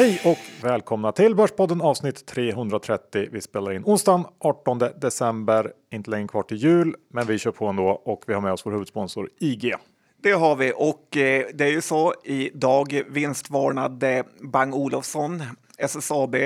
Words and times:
Hej 0.00 0.20
och 0.24 0.38
välkomna 0.62 1.12
till 1.12 1.34
Börspodden 1.34 1.80
avsnitt 1.80 2.26
330. 2.26 3.28
Vi 3.32 3.40
spelar 3.40 3.72
in 3.72 3.82
onsdagen 3.84 4.24
18 4.38 4.78
december, 4.78 5.72
inte 5.92 6.10
länge 6.10 6.28
kvar 6.28 6.42
till 6.42 6.56
jul, 6.56 6.96
men 7.10 7.26
vi 7.26 7.38
kör 7.38 7.50
på 7.50 7.66
ändå 7.66 7.88
och 7.88 8.24
vi 8.26 8.34
har 8.34 8.40
med 8.40 8.52
oss 8.52 8.66
vår 8.66 8.72
huvudsponsor 8.72 9.28
IG. 9.40 9.74
Det 10.22 10.32
har 10.32 10.56
vi 10.56 10.72
och 10.76 11.16
eh, 11.16 11.46
det 11.54 11.64
är 11.64 11.70
ju 11.70 11.80
så 11.80 12.14
idag 12.24 13.02
vinstvarnade 13.08 14.24
Bang 14.40 14.74
Olofsson 14.74 15.42
SSAB 15.80 16.36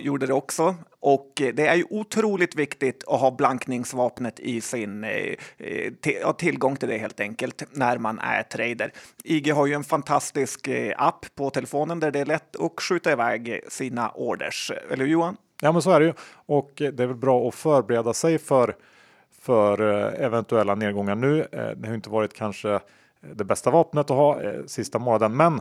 gjorde 0.00 0.26
det 0.26 0.32
också. 0.32 0.74
Och 1.00 1.40
eh, 1.40 1.54
det 1.54 1.66
är 1.66 1.74
ju 1.74 1.84
otroligt 1.90 2.56
viktigt 2.56 3.04
att 3.06 3.20
ha 3.20 3.30
blankningsvapnet 3.30 4.40
i 4.40 4.60
sin 4.60 5.04
eh, 5.04 5.34
eh, 5.58 6.32
tillgång 6.32 6.76
till 6.76 6.88
det 6.88 6.98
helt 6.98 7.20
enkelt 7.20 7.62
när 7.72 7.98
man 7.98 8.18
är 8.18 8.42
trader. 8.42 8.92
IG 9.24 9.52
har 9.52 9.66
ju 9.66 9.74
en 9.74 9.84
fantastisk 9.84 10.68
app 10.96 11.26
på 11.34 11.50
telefonen 11.50 12.00
där 12.00 12.10
det 12.10 12.20
är 12.20 12.26
lätt 12.26 12.56
att 12.56 12.80
skjuta 12.80 13.12
iväg 13.12 13.60
sina 13.68 14.10
orders. 14.10 14.72
Eller 14.90 15.04
hur 15.04 15.12
Johan? 15.12 15.36
Ja, 15.62 15.72
men 15.72 15.82
så 15.82 15.90
är 15.90 16.00
det 16.00 16.06
ju. 16.06 16.12
Och 16.46 16.72
det 16.76 17.00
är 17.00 17.06
väl 17.06 17.14
bra 17.14 17.48
att 17.48 17.54
förbereda 17.54 18.12
sig 18.12 18.38
för 18.38 18.76
för 19.42 19.80
eventuella 20.20 20.74
nedgångar 20.74 21.14
nu. 21.14 21.46
Det 21.76 21.86
har 21.86 21.94
inte 21.94 22.10
varit 22.10 22.34
kanske 22.34 22.80
det 23.20 23.44
bästa 23.44 23.70
vapnet 23.70 24.10
att 24.10 24.16
ha 24.16 24.40
sista 24.66 24.98
månaden, 24.98 25.36
men 25.36 25.60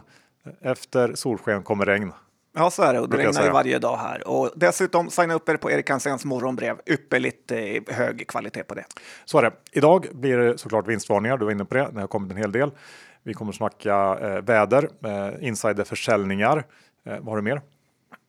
efter 0.62 1.16
solsken 1.16 1.64
kommer 1.64 1.86
regn. 1.86 2.12
Ja, 2.60 2.70
så 2.70 2.84
är 2.84 2.94
det. 2.94 3.00
Och 3.00 3.10
det 3.10 3.18
regnar 3.18 3.44
ju 3.44 3.50
varje 3.50 3.80
dag 3.80 3.98
här. 3.98 4.28
Och 4.28 4.52
dessutom 4.56 5.10
signa 5.10 5.34
upp 5.34 5.50
er 5.50 5.58
på 5.58 5.72
Erik 5.72 5.90
Hanséns 5.90 6.26
morgonbrev. 6.26 6.76
Ypperligt 6.86 7.52
eh, 7.52 7.96
hög 7.96 8.28
kvalitet 8.28 8.64
på 8.64 8.76
det. 8.76 8.86
Så 9.26 9.38
är 9.38 9.42
det. 9.42 9.52
Idag 9.72 10.08
blir 10.14 10.38
det 10.38 10.58
såklart 10.58 10.88
vinstvarningar. 10.88 11.38
Du 11.38 11.46
var 11.46 11.52
inne 11.52 11.66
på 11.66 11.76
det. 11.76 11.90
Det 11.94 12.00
har 12.00 12.08
kommit 12.08 12.32
en 12.32 12.38
hel 12.38 12.52
del. 12.52 12.72
Vi 13.24 13.34
kommer 13.34 13.52
snacka 13.52 14.18
eh, 14.22 14.42
väder, 14.42 14.90
eh, 15.06 15.48
insiderförsäljningar. 15.48 16.58
Eh, 17.06 17.14
vad 17.14 17.26
har 17.26 17.36
du 17.36 17.42
mer? 17.42 17.62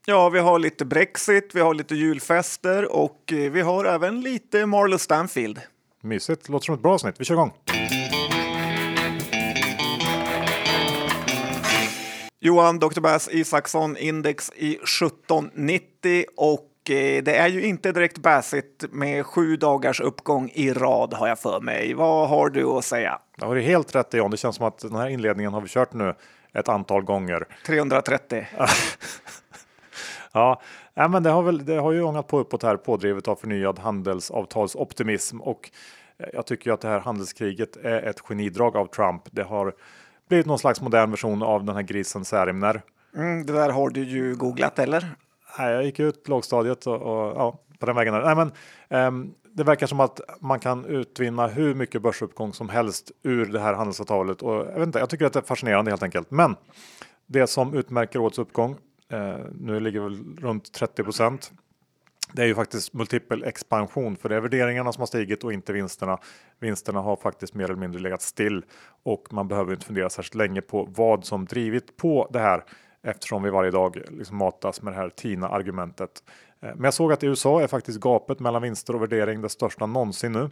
Ja, 0.06 0.28
vi 0.28 0.38
har 0.38 0.58
lite 0.58 0.84
Brexit, 0.84 1.50
vi 1.54 1.60
har 1.60 1.74
lite 1.74 1.94
julfester 1.94 2.92
och 2.92 3.32
eh, 3.32 3.50
vi 3.50 3.60
har 3.60 3.84
även 3.84 4.20
lite 4.20 4.66
Marlo 4.66 4.98
Stanfield. 4.98 5.60
Mysigt. 6.02 6.48
Låter 6.48 6.64
som 6.64 6.74
ett 6.74 6.82
bra 6.82 6.94
avsnitt. 6.94 7.14
Vi 7.18 7.24
kör 7.24 7.34
igång. 7.34 7.52
Johan 12.42 12.78
Dr. 12.78 13.00
Bass 13.00 13.28
Isaksson 13.32 13.96
index 13.96 14.50
i 14.56 14.74
1790 14.74 16.24
och 16.36 16.90
eh, 16.90 17.22
det 17.22 17.36
är 17.36 17.48
ju 17.48 17.62
inte 17.62 17.92
direkt 17.92 18.18
bassigt 18.18 18.84
med 18.90 19.26
sju 19.26 19.56
dagars 19.56 20.00
uppgång 20.00 20.50
i 20.54 20.72
rad 20.72 21.14
har 21.14 21.28
jag 21.28 21.38
för 21.38 21.60
mig. 21.60 21.94
Vad 21.94 22.28
har 22.28 22.48
du 22.48 22.64
att 22.64 22.84
säga? 22.84 23.18
Det 23.36 23.44
har 23.46 23.54
du 23.54 23.60
helt 23.60 23.94
rätt 23.94 24.14
John. 24.14 24.30
Det 24.30 24.36
känns 24.36 24.56
som 24.56 24.66
att 24.66 24.78
den 24.78 24.94
här 24.94 25.08
inledningen 25.08 25.52
har 25.52 25.60
vi 25.60 25.68
kört 25.68 25.92
nu 25.92 26.14
ett 26.52 26.68
antal 26.68 27.02
gånger. 27.02 27.46
330. 27.66 28.46
ja, 30.32 30.62
ja, 30.94 31.08
men 31.08 31.22
det 31.22 31.30
har 31.30 31.42
väl. 31.42 31.64
Det 31.64 31.76
har 31.76 31.92
ju 31.92 32.02
ångat 32.02 32.26
på 32.26 32.38
uppåt 32.38 32.62
här 32.62 32.76
pådrivet 32.76 33.28
av 33.28 33.36
förnyad 33.36 33.78
handelsavtalsoptimism 33.78 35.40
och 35.40 35.70
eh, 36.18 36.26
jag 36.32 36.46
tycker 36.46 36.72
att 36.72 36.80
det 36.80 36.88
här 36.88 37.00
handelskriget 37.00 37.76
är 37.76 38.02
ett 38.02 38.20
genidrag 38.20 38.76
av 38.76 38.86
Trump. 38.86 39.22
Det 39.30 39.42
har 39.42 39.74
blivit 40.30 40.46
någon 40.46 40.58
slags 40.58 40.80
modern 40.80 41.10
version 41.10 41.42
av 41.42 41.64
den 41.64 41.74
här 41.74 41.82
grisen 41.82 42.24
Särimner. 42.24 42.82
Mm, 43.16 43.46
det 43.46 43.52
där 43.52 43.70
har 43.70 43.90
du 43.90 44.04
ju 44.04 44.36
googlat 44.36 44.78
eller? 44.78 45.14
Nej, 45.58 45.72
jag 45.72 45.84
gick 45.84 46.00
ut 46.00 46.28
lågstadiet 46.28 46.86
och, 46.86 46.94
och 46.94 47.36
ja, 47.36 47.60
på 47.78 47.86
den 47.86 47.96
vägen. 47.96 48.14
Nej, 48.14 48.36
men, 48.36 48.52
um, 49.06 49.34
det 49.52 49.64
verkar 49.64 49.86
som 49.86 50.00
att 50.00 50.20
man 50.40 50.60
kan 50.60 50.84
utvinna 50.84 51.46
hur 51.46 51.74
mycket 51.74 52.02
börsuppgång 52.02 52.52
som 52.52 52.68
helst 52.68 53.12
ur 53.22 53.46
det 53.46 53.60
här 53.60 53.74
handelsavtalet 53.74 54.42
och 54.42 54.54
jag, 54.54 54.78
vet 54.78 54.86
inte, 54.86 54.98
jag 54.98 55.10
tycker 55.10 55.26
att 55.26 55.32
det 55.32 55.38
är 55.38 55.42
fascinerande 55.42 55.90
helt 55.90 56.02
enkelt. 56.02 56.30
Men 56.30 56.56
det 57.26 57.46
som 57.46 57.74
utmärker 57.74 58.18
årets 58.18 58.38
uppgång, 58.38 58.76
eh, 59.08 59.36
nu 59.54 59.80
ligger 59.80 60.00
väl 60.00 60.36
runt 60.38 60.72
30 60.72 61.04
procent, 61.04 61.52
det 62.32 62.42
är 62.42 62.46
ju 62.46 62.54
faktiskt 62.54 62.94
multipel 62.94 63.44
expansion 63.44 64.16
för 64.16 64.28
det 64.28 64.36
är 64.36 64.40
värderingarna 64.40 64.92
som 64.92 65.00
har 65.00 65.06
stigit 65.06 65.44
och 65.44 65.52
inte 65.52 65.72
vinsterna. 65.72 66.18
Vinsterna 66.58 67.00
har 67.00 67.16
faktiskt 67.16 67.54
mer 67.54 67.64
eller 67.64 67.74
mindre 67.74 68.00
legat 68.00 68.22
still 68.22 68.64
och 69.02 69.32
man 69.32 69.48
behöver 69.48 69.72
inte 69.72 69.86
fundera 69.86 70.10
särskilt 70.10 70.34
länge 70.34 70.60
på 70.60 70.88
vad 70.90 71.24
som 71.24 71.44
drivit 71.44 71.96
på 71.96 72.28
det 72.32 72.38
här 72.38 72.64
eftersom 73.02 73.42
vi 73.42 73.50
varje 73.50 73.70
dag 73.70 74.02
liksom 74.10 74.36
matas 74.36 74.82
med 74.82 74.92
det 74.92 74.96
här 74.96 75.10
TINA 75.10 75.48
argumentet. 75.48 76.22
Eh, 76.60 76.70
men 76.74 76.84
jag 76.84 76.94
såg 76.94 77.12
att 77.12 77.22
i 77.22 77.26
USA 77.26 77.62
är 77.62 77.66
faktiskt 77.66 78.00
gapet 78.00 78.40
mellan 78.40 78.62
vinster 78.62 78.94
och 78.94 79.02
värdering 79.02 79.42
det 79.42 79.48
största 79.48 79.86
någonsin 79.86 80.32
nu. 80.32 80.50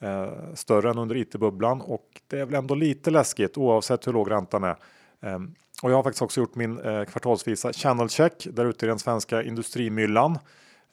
Eh, 0.00 0.54
större 0.54 0.90
än 0.90 0.98
under 0.98 1.16
it-bubblan 1.16 1.80
och 1.80 2.06
det 2.26 2.40
är 2.40 2.44
väl 2.44 2.54
ändå 2.54 2.74
lite 2.74 3.10
läskigt 3.10 3.58
oavsett 3.58 4.06
hur 4.06 4.12
låg 4.12 4.30
räntan 4.30 4.64
är. 4.64 4.76
Ehm, 5.20 5.54
och 5.82 5.90
jag 5.90 5.96
har 5.96 6.02
faktiskt 6.02 6.22
också 6.22 6.40
gjort 6.40 6.54
min 6.54 6.78
eh, 6.78 7.04
kvartalsvisa 7.04 7.72
channel 7.72 8.08
check 8.08 8.46
där 8.50 8.64
ute 8.64 8.86
i 8.86 8.88
den 8.88 8.98
svenska 8.98 9.42
industrimyllan. 9.42 10.38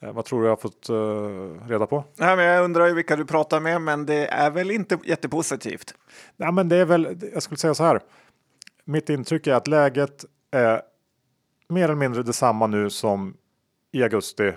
Eh, 0.03 0.11
vad 0.11 0.25
tror 0.25 0.41
du 0.41 0.45
jag 0.45 0.51
har 0.51 0.57
fått 0.57 0.89
uh, 0.89 1.67
reda 1.67 1.87
på? 1.87 2.03
Nej, 2.15 2.35
men 2.35 2.45
jag 2.45 2.63
undrar 2.63 2.87
ju 2.87 2.93
vilka 2.93 3.15
du 3.15 3.25
pratar 3.25 3.59
med, 3.59 3.81
men 3.81 4.05
det 4.05 4.27
är 4.27 4.51
väl 4.51 4.71
inte 4.71 4.97
jättepositivt? 5.05 5.95
Nej, 6.37 6.51
men 6.51 6.69
det 6.69 6.75
är 6.75 6.85
väl, 6.85 7.17
jag 7.33 7.43
skulle 7.43 7.57
säga 7.57 7.73
så 7.73 7.83
här. 7.83 7.99
Mitt 8.85 9.09
intryck 9.09 9.47
är 9.47 9.53
att 9.53 9.67
läget 9.67 10.25
är 10.51 10.81
mer 11.69 11.83
eller 11.83 11.95
mindre 11.95 12.23
detsamma 12.23 12.67
nu 12.67 12.89
som 12.89 13.33
i 13.91 14.03
augusti 14.03 14.47
eh, 14.47 14.53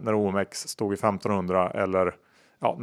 när 0.00 0.14
OMX 0.14 0.68
stod 0.68 0.92
i 0.92 0.94
1500 0.94 1.70
eller 1.70 2.14
ja, 2.60 2.78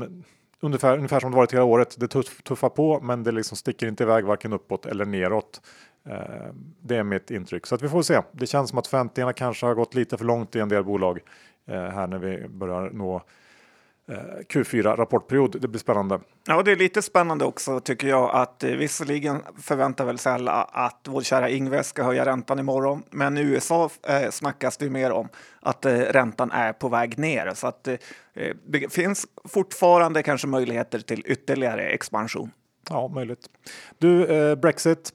ungefär, 0.60 0.98
ungefär 0.98 1.20
som 1.20 1.32
det 1.32 1.38
varit 1.38 1.54
hela 1.54 1.64
året. 1.64 1.96
Det 2.00 2.08
tuffar 2.44 2.70
på, 2.70 3.00
men 3.02 3.24
det 3.24 3.32
liksom 3.32 3.58
sticker 3.58 3.88
inte 3.88 4.04
iväg 4.04 4.26
varken 4.26 4.54
uppåt 4.54 4.86
eller 4.86 5.06
neråt. 5.06 5.62
Eh, 6.10 6.54
det 6.82 6.96
är 6.96 7.04
mitt 7.04 7.32
intryck 7.32 7.66
så 7.66 7.76
att 7.76 7.82
vi 7.82 7.90
får 7.90 8.02
se. 8.02 8.22
Det 8.32 8.48
känns 8.48 8.70
som 8.70 8.80
att 8.80 8.88
förväntningarna 8.88 9.34
kanske 9.34 9.66
har 9.66 9.74
gått 9.74 9.96
lite 9.96 10.18
för 10.18 10.26
långt 10.26 10.56
i 10.56 10.60
en 10.60 10.70
del 10.70 10.84
bolag 10.84 11.20
här 11.74 12.08
när 12.08 12.18
vi 12.18 12.48
börjar 12.48 12.90
nå 12.90 13.22
eh, 14.12 14.16
Q4 14.50 14.96
rapportperiod. 14.96 15.62
Det 15.62 15.68
blir 15.68 15.80
spännande. 15.80 16.20
Ja, 16.48 16.64
det 16.64 16.72
är 16.72 16.76
lite 16.76 17.02
spännande 17.02 17.46
också 17.46 17.80
tycker 17.80 18.08
jag 18.08 18.36
att 18.36 18.64
eh, 18.64 18.72
visserligen 18.72 19.42
förväntar 19.62 20.06
väl 20.06 20.18
sig 20.18 20.34
alla 20.34 20.64
att 20.64 21.06
vår 21.08 21.22
kära 21.22 21.50
Ingves 21.50 21.88
ska 21.88 22.04
höja 22.04 22.26
räntan 22.26 22.60
imorgon, 22.60 23.04
men 23.10 23.38
i 23.38 23.42
USA 23.42 23.90
eh, 24.08 24.30
snackas 24.30 24.78
det 24.78 24.90
mer 24.90 25.12
om 25.12 25.28
att 25.60 25.86
eh, 25.86 25.94
räntan 25.94 26.52
är 26.52 26.74
på 26.74 26.90
väg 26.90 27.18
ner 27.18 27.52
så 27.54 27.68
att 27.68 27.88
eh, 27.88 27.96
det 28.66 28.94
finns 28.94 29.28
fortfarande 29.46 30.24
kanske 30.24 30.48
möjligheter 30.48 31.00
till 31.00 31.24
ytterligare 31.26 31.88
expansion. 31.88 32.52
Ja, 32.90 33.08
möjligt. 33.08 33.50
Du, 33.98 34.26
eh, 34.26 34.56
Brexit 34.56 35.14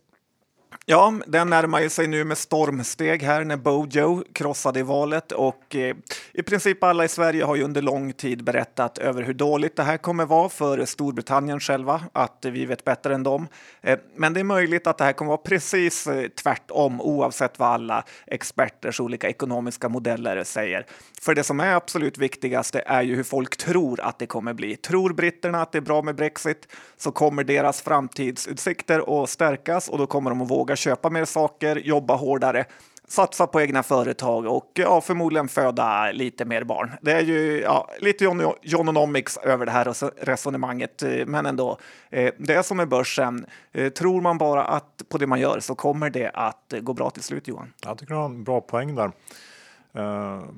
Ja, 0.87 1.15
den 1.27 1.51
närmar 1.51 1.89
sig 1.89 2.07
nu 2.07 2.25
med 2.25 2.39
stormsteg 2.39 3.23
här 3.23 3.45
när 3.45 3.57
Bojo 3.57 4.25
krossade 4.33 4.81
i 4.81 4.83
valet 4.83 5.33
och 5.33 5.77
eh, 5.77 5.97
i 6.33 6.43
princip 6.43 6.85
alla 6.85 7.05
i 7.05 7.09
Sverige 7.09 7.45
har 7.45 7.57
ju 7.57 7.63
under 7.63 7.83
lång 7.83 8.13
tid 8.13 8.45
berättat 8.45 8.99
över 8.99 9.23
hur 9.23 9.35
dåligt 9.35 9.77
det 9.77 9.83
här 9.83 9.97
kommer 9.97 10.27
vara 10.27 10.49
för 10.49 10.85
Storbritannien 10.85 11.61
själva, 11.61 12.03
att 12.13 12.39
vi 12.45 12.67
vet 12.67 12.85
bättre 12.85 13.15
än 13.15 13.23
dem. 13.23 13.49
Eh, 13.81 13.99
men 14.17 14.35
det 14.35 14.41
är 14.41 14.45
möjligt 14.45 14.87
att 14.87 14.99
det 14.99 15.05
här 15.05 15.13
kommer 15.13 15.29
vara 15.29 15.39
precis 15.39 16.07
eh, 16.07 16.29
tvärtom 16.29 17.01
oavsett 17.01 17.59
vad 17.59 17.69
alla 17.69 18.05
experters 18.27 19.01
olika 19.01 19.29
ekonomiska 19.29 19.89
modeller 19.89 20.45
säger. 20.45 20.87
För 21.21 21.35
det 21.35 21.45
som 21.45 21.61
är 21.61 21.75
absolut 21.75 22.19
viktigast 22.19 22.75
är 22.75 23.03
ju 23.03 23.17
hur 23.17 23.23
folk 23.23 23.57
tror 23.57 24.01
att 24.01 24.19
det 24.19 24.27
kommer 24.27 24.55
bli. 24.55 24.77
Tror 24.77 25.13
britterna 25.13 25.63
att 25.63 25.73
det 25.73 25.79
är 25.79 25.83
bra 25.83 26.03
med 26.03 26.17
Brexit 26.17 26.69
så 26.97 27.13
kommer 27.13 27.45
deras 27.45 27.83
framtidsutsikter 27.83 29.23
att 29.23 29.31
stärkas 29.31 29.89
och 29.89 29.99
då 29.99 30.07
kommer 30.07 30.31
de 30.31 30.43
att 30.43 30.51
våga 30.51 30.72
köpa 30.77 31.11
mer 31.11 31.25
saker, 31.25 31.77
jobba 31.77 32.15
hårdare 32.15 32.65
satsa 33.13 33.47
på 33.47 33.61
egna 33.61 33.83
företag 33.83 34.47
och 34.47 34.71
ja, 34.75 35.01
förmodligen 35.01 35.49
föda 35.49 36.13
lite 36.13 36.45
mer 36.45 36.65
barn. 36.65 36.91
Det 37.03 37.13
är 37.13 37.21
ju 37.21 37.61
ja, 37.61 37.89
lite 38.01 38.25
Jononomics 38.63 39.37
över 39.37 39.67
det 39.67 39.73
här 39.73 40.25
resonemanget, 40.25 41.03
eh, 41.03 41.27
men 41.27 41.47
ändå. 41.47 41.79
Eh, 42.11 42.33
det 42.39 42.55
är 42.55 42.63
som 42.63 42.77
med 42.77 42.89
börsen. 42.89 43.47
Eh, 43.73 43.89
tror 43.89 44.21
man 44.21 44.39
bara 44.39 44.65
att 44.65 45.03
på 45.09 45.19
det 45.19 45.27
man 45.27 45.41
gör 45.41 45.61
så 45.61 45.75
kommer 45.75 46.11
det 46.11 46.31
att 46.35 46.75
gå 46.81 46.95
bra 46.95 47.11
till 47.11 47.23
slut, 47.23 47.49
Johan. 47.49 47.73
Jag 47.85 47.99
tycker 47.99 48.15
du 48.15 48.19
har 48.19 48.25
en 48.25 48.45
bra 48.45 48.61
poäng 48.61 48.95
där. 48.95 49.11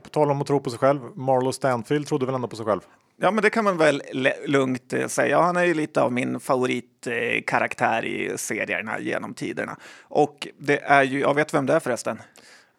på 0.03 0.09
tal 0.11 0.31
om 0.31 0.41
att 0.41 0.47
tro 0.47 0.61
på 0.61 0.71
sig 0.71 0.79
själv, 0.79 1.00
Marlo 1.15 1.53
Stanfield 1.53 2.06
trodde 2.06 2.27
väl 2.27 2.35
ändå 2.35 2.49
på 2.49 2.56
sig 2.56 2.67
själv? 2.67 2.81
Ja, 3.17 3.31
men 3.31 3.43
det 3.43 3.51
kan 3.51 3.65
man 3.65 3.77
väl 3.77 4.03
lugnt 4.47 4.93
eh, 4.93 5.07
säga. 5.07 5.41
Han 5.41 5.57
är 5.57 5.65
ju 5.65 5.75
lite 5.75 6.03
av 6.03 6.13
min 6.13 6.41
favoritkaraktär 6.41 8.05
i 8.05 8.39
serierna 8.39 9.01
genom 9.01 9.35
tiderna. 9.35 9.77
Och 10.03 10.49
det 10.59 10.83
är 10.83 11.03
ju, 11.03 11.21
jag 11.21 11.35
vet 11.35 11.55
vem 11.55 11.67
det 11.67 11.75
är 11.75 11.81
förresten? 11.81 12.23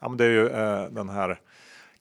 Ja, 0.01 0.09
men 0.09 0.17
det 0.17 0.25
är 0.25 0.29
ju 0.29 0.49
uh, 0.49 0.83
den 0.91 1.09
här 1.09 1.39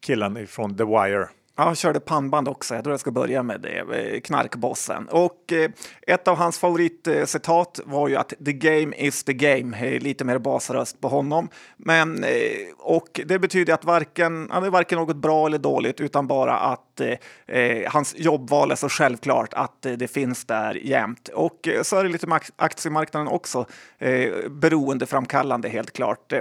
killen 0.00 0.46
från 0.46 0.76
The 0.76 0.84
Wire. 0.84 1.28
Jag 1.56 1.76
körde 1.76 2.00
pannband 2.00 2.48
också. 2.48 2.74
Jag 2.74 2.84
tror 2.84 2.92
jag 2.92 3.00
ska 3.00 3.10
börja 3.10 3.42
med 3.42 3.60
det. 3.60 3.78
Eh, 3.78 4.20
knarkbossen. 4.20 5.08
Och 5.08 5.52
eh, 5.52 5.70
ett 6.06 6.28
av 6.28 6.36
hans 6.36 6.58
favoritcitat 6.58 7.80
var 7.84 8.08
ju 8.08 8.16
att 8.16 8.32
the 8.44 8.52
game 8.52 8.96
is 8.96 9.24
the 9.24 9.32
game. 9.32 9.98
Lite 9.98 10.24
mer 10.24 10.38
basröst 10.38 11.00
på 11.00 11.08
honom. 11.08 11.48
Men, 11.76 12.24
eh, 12.24 12.30
och 12.78 13.20
det 13.26 13.38
betyder 13.38 13.74
att 13.74 13.84
varken, 13.84 14.46
det 14.46 14.54
är 14.54 14.70
varken 14.70 14.98
något 14.98 15.16
bra 15.16 15.46
eller 15.46 15.58
dåligt, 15.58 16.00
utan 16.00 16.26
bara 16.26 16.58
att 16.58 17.00
eh, 17.46 17.92
hans 17.92 18.14
jobbval 18.18 18.70
är 18.70 18.76
så 18.76 18.88
självklart 18.88 19.54
att 19.54 19.82
det 19.82 20.08
finns 20.08 20.44
där 20.44 20.74
jämt. 20.74 21.28
Och 21.28 21.68
så 21.82 21.96
är 21.96 22.04
det 22.04 22.10
lite 22.10 22.26
med 22.26 22.40
aktiemarknaden 22.56 23.28
också. 23.28 23.66
Eh, 23.98 24.48
beroendeframkallande 24.50 25.68
helt 25.68 25.92
klart. 25.92 26.32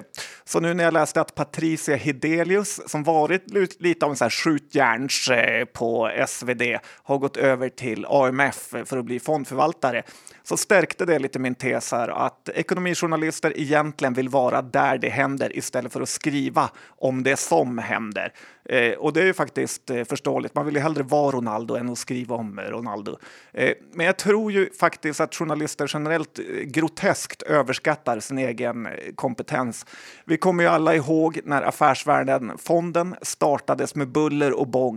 Så 0.46 0.60
nu 0.60 0.74
när 0.74 0.84
jag 0.84 0.94
läste 0.94 1.22
att 1.22 1.36
Patricia 1.36 1.96
Hidelius, 1.96 2.82
som 2.90 3.04
varit 3.04 3.44
lite 3.80 4.06
av 4.06 4.16
en 4.22 4.30
skjutjärn 4.30 5.03
här 5.03 5.03
eh, 5.32 5.66
på 5.66 6.12
SvD, 6.28 6.62
har 7.04 7.18
gått 7.18 7.38
över 7.38 7.70
till 7.70 8.06
AMF 8.10 8.74
för 8.86 8.98
att 8.98 9.06
bli 9.06 9.20
fondförvaltare 9.20 10.04
så 10.44 10.58
stärkte 10.58 11.06
det 11.06 11.20
lite 11.20 11.40
min 11.40 11.56
tes 11.56 11.92
här 11.92 12.08
att 12.08 12.50
ekonomijournalister 12.50 13.60
egentligen 13.60 14.14
vill 14.14 14.30
vara 14.30 14.62
där 14.62 14.98
det 14.98 15.10
händer 15.10 15.58
istället 15.58 15.94
för 15.94 16.02
att 16.02 16.10
skriva 16.10 16.70
om 16.86 17.24
det 17.24 17.38
som 17.38 17.78
händer. 17.78 18.34
Eh, 18.66 18.94
och 18.94 19.14
det 19.14 19.22
är 19.22 19.26
ju 19.26 19.34
faktiskt 19.34 19.90
eh, 19.90 20.04
förståeligt. 20.04 20.56
Man 20.56 20.66
vill 20.66 20.76
ju 20.76 20.82
hellre 20.82 21.04
vara 21.04 21.32
Ronaldo 21.32 21.76
än 21.76 21.90
att 21.90 21.98
skriva 21.98 22.36
om 22.36 22.60
eh, 22.60 22.64
Ronaldo. 22.64 23.18
Eh, 23.52 23.74
men 23.94 24.06
jag 24.06 24.18
tror 24.18 24.52
ju 24.52 24.70
faktiskt 24.74 25.22
att 25.22 25.36
journalister 25.36 25.92
generellt 25.94 26.40
eh, 26.40 26.46
groteskt 26.46 27.42
överskattar 27.42 28.20
sin 28.20 28.38
egen 28.38 28.86
eh, 28.86 28.92
kompetens. 29.16 29.86
Vi 30.26 30.38
kommer 30.38 30.64
ju 30.64 30.70
alla 30.70 30.96
ihåg 30.96 31.40
när 31.44 31.62
Affärsvärlden-fonden 31.62 33.16
startades 33.22 33.96
med 33.96 34.08
buller 34.08 34.60
och 34.60 34.68
bång. 34.68 34.93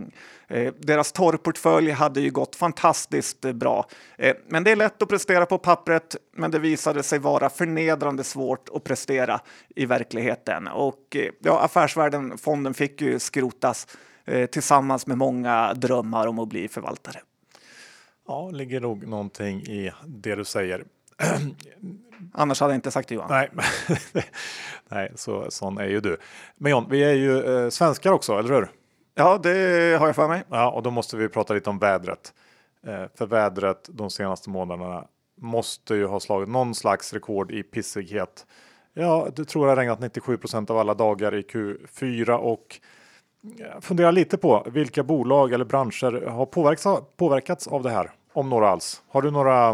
Eh, 0.47 0.73
deras 0.79 1.11
torrportfölj 1.11 1.91
hade 1.91 2.21
ju 2.21 2.29
gått 2.29 2.55
fantastiskt 2.55 3.45
eh, 3.45 3.53
bra. 3.53 3.85
Eh, 4.17 4.35
men 4.47 4.63
det 4.63 4.71
är 4.71 4.75
lätt 4.75 5.01
att 5.01 5.09
prestera 5.09 5.45
på 5.45 5.57
pappret, 5.57 6.15
men 6.35 6.51
det 6.51 6.59
visade 6.59 7.03
sig 7.03 7.19
vara 7.19 7.49
förnedrande 7.49 8.23
svårt 8.23 8.69
att 8.73 8.83
prestera 8.83 9.39
i 9.75 9.85
verkligheten. 9.85 10.67
Och 10.67 11.17
ja, 11.39 11.59
Affärsvärlden-fonden 11.59 12.73
fick 12.73 13.01
ju 13.01 13.19
skrotas 13.19 13.87
tillsammans 14.51 15.07
med 15.07 15.17
många 15.17 15.73
drömmar 15.73 16.27
om 16.27 16.39
att 16.39 16.47
bli 16.47 16.67
förvaltare. 16.67 17.19
Ja, 18.27 18.49
ligger 18.49 18.81
nog 18.81 19.07
någonting 19.07 19.61
i 19.61 19.91
det 20.05 20.35
du 20.35 20.45
säger. 20.45 20.83
Annars 22.33 22.59
hade 22.59 22.73
jag 22.73 22.77
inte 22.77 22.91
sagt 22.91 23.09
det 23.09 23.15
Johan. 23.15 23.29
Nej, 23.29 23.49
Nej 24.89 25.11
så, 25.15 25.51
sån 25.51 25.77
är 25.77 25.87
ju 25.87 25.99
du. 25.99 26.17
Men 26.55 26.71
John, 26.71 26.87
vi 26.89 27.03
är 27.03 27.13
ju 27.13 27.43
eh, 27.43 27.69
svenskar 27.69 28.11
också, 28.11 28.39
eller 28.39 28.53
hur? 28.53 28.69
Ja, 29.19 29.37
det 29.43 29.97
har 29.99 30.07
jag 30.07 30.15
för 30.15 30.27
mig. 30.27 30.43
Ja, 30.49 30.71
och 30.71 30.83
då 30.83 30.91
måste 30.91 31.17
vi 31.17 31.29
prata 31.29 31.53
lite 31.53 31.69
om 31.69 31.79
vädret. 31.79 32.33
Eh, 32.87 33.03
för 33.15 33.25
vädret 33.25 33.89
de 33.91 34.09
senaste 34.09 34.49
månaderna 34.49 35.05
måste 35.41 35.95
ju 35.95 36.05
ha 36.05 36.19
slagit 36.19 36.49
någon 36.49 36.75
slags 36.75 37.13
rekord 37.13 37.51
i 37.51 37.63
pissighet. 37.63 38.45
Ja, 38.93 39.27
det 39.35 39.45
tror 39.45 39.69
jag 39.69 39.77
regnat 39.77 39.99
97% 39.99 40.71
av 40.71 40.77
alla 40.77 40.93
dagar 40.93 41.35
i 41.35 41.41
Q4 41.41 42.31
och 42.31 42.79
eh, 43.59 43.81
fundera 43.81 44.11
lite 44.11 44.37
på 44.37 44.67
vilka 44.71 45.03
bolag 45.03 45.53
eller 45.53 45.65
branscher 45.65 46.27
har 46.27 46.45
påverkats, 46.45 47.05
påverkats 47.17 47.67
av 47.67 47.83
det 47.83 47.89
här, 47.89 48.11
om 48.33 48.49
några 48.49 48.69
alls. 48.69 49.01
Har 49.07 49.21
du 49.21 49.31
några? 49.31 49.69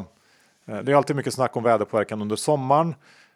Eh, 0.66 0.80
det 0.84 0.92
är 0.92 0.96
alltid 0.96 1.16
mycket 1.16 1.34
snack 1.34 1.58
om 1.58 1.64
väderpåverkan 1.64 2.22
under 2.22 2.36
sommaren, 2.36 2.96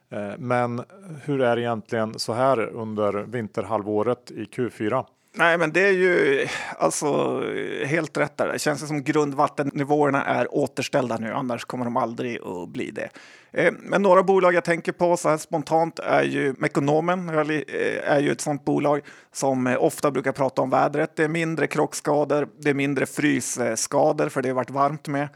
eh, 0.10 0.32
men 0.38 0.84
hur 1.24 1.42
är 1.42 1.56
det 1.56 1.62
egentligen 1.62 2.20
så 2.20 2.34
här 2.34 2.60
under 2.60 3.14
vinterhalvåret 3.14 4.32
i 4.32 4.44
Q4? 4.44 5.06
Nej, 5.38 5.58
men 5.58 5.72
det 5.72 5.88
är 5.88 5.92
ju 5.92 6.48
alltså 6.78 7.42
helt 7.86 8.18
rätt 8.18 8.38
där. 8.38 8.48
Det 8.48 8.60
känns 8.60 8.88
som 8.88 9.04
grundvattennivåerna 9.04 10.26
är 10.26 10.56
återställda 10.56 11.18
nu, 11.18 11.34
annars 11.34 11.66
kommer 11.66 11.86
de 11.86 11.98
aldrig 11.98 12.42
att 12.42 12.70
bli 12.70 12.92
det. 12.92 13.10
Eh, 13.52 13.74
men 13.80 14.02
några 14.02 14.24
bolag 14.24 14.54
jag 14.54 14.64
tänker 14.64 14.92
på 14.92 15.18
så 15.18 15.30
här 15.30 15.38
spontant 15.38 16.00
är 16.00 16.24
ju 16.24 16.56
Mekonomen, 16.58 17.30
eh, 17.30 18.12
är 18.12 18.20
ju 18.20 18.32
ett 18.32 18.42
sånt 18.42 18.66
bolag 18.66 19.02
som 19.32 19.68
eh, 19.68 19.84
ofta 19.84 20.12
brukar 20.12 20.32
prata 20.32 20.62
om 20.62 20.70
vädret. 20.70 21.16
Det 21.16 21.24
är 21.24 21.28
mindre 21.28 21.68
krockskador, 21.68 22.48
det 22.60 22.70
är 22.70 22.74
mindre 22.74 23.06
frysskador 23.06 24.30
för 24.30 24.42
det 24.42 24.50
har 24.50 24.56
varit 24.56 24.70
varmt 24.70 25.08
med. 25.08 25.28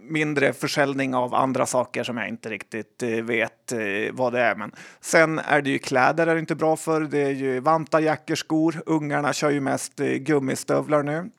mindre 0.00 0.52
försäljning 0.52 1.14
av 1.14 1.34
andra 1.34 1.66
saker 1.66 2.04
som 2.04 2.16
jag 2.16 2.28
inte 2.28 2.48
riktigt 2.48 3.02
vet 3.22 3.72
vad 4.12 4.32
det 4.32 4.40
är. 4.40 4.54
Men 4.54 4.72
sen 5.00 5.38
är 5.38 5.62
det 5.62 5.70
ju 5.70 5.78
kläder 5.78 6.26
är 6.26 6.34
det 6.34 6.40
inte 6.40 6.54
bra 6.54 6.76
för. 6.76 7.00
Det 7.00 7.22
är 7.22 7.30
ju 7.30 7.60
vantar, 7.60 8.00
jackor, 8.00 8.34
skor. 8.34 8.82
Ungarna 8.86 9.32
kör 9.32 9.50
ju 9.50 9.60
mest 9.60 9.96
gummistövlar 9.96 11.02
nu. 11.02 11.30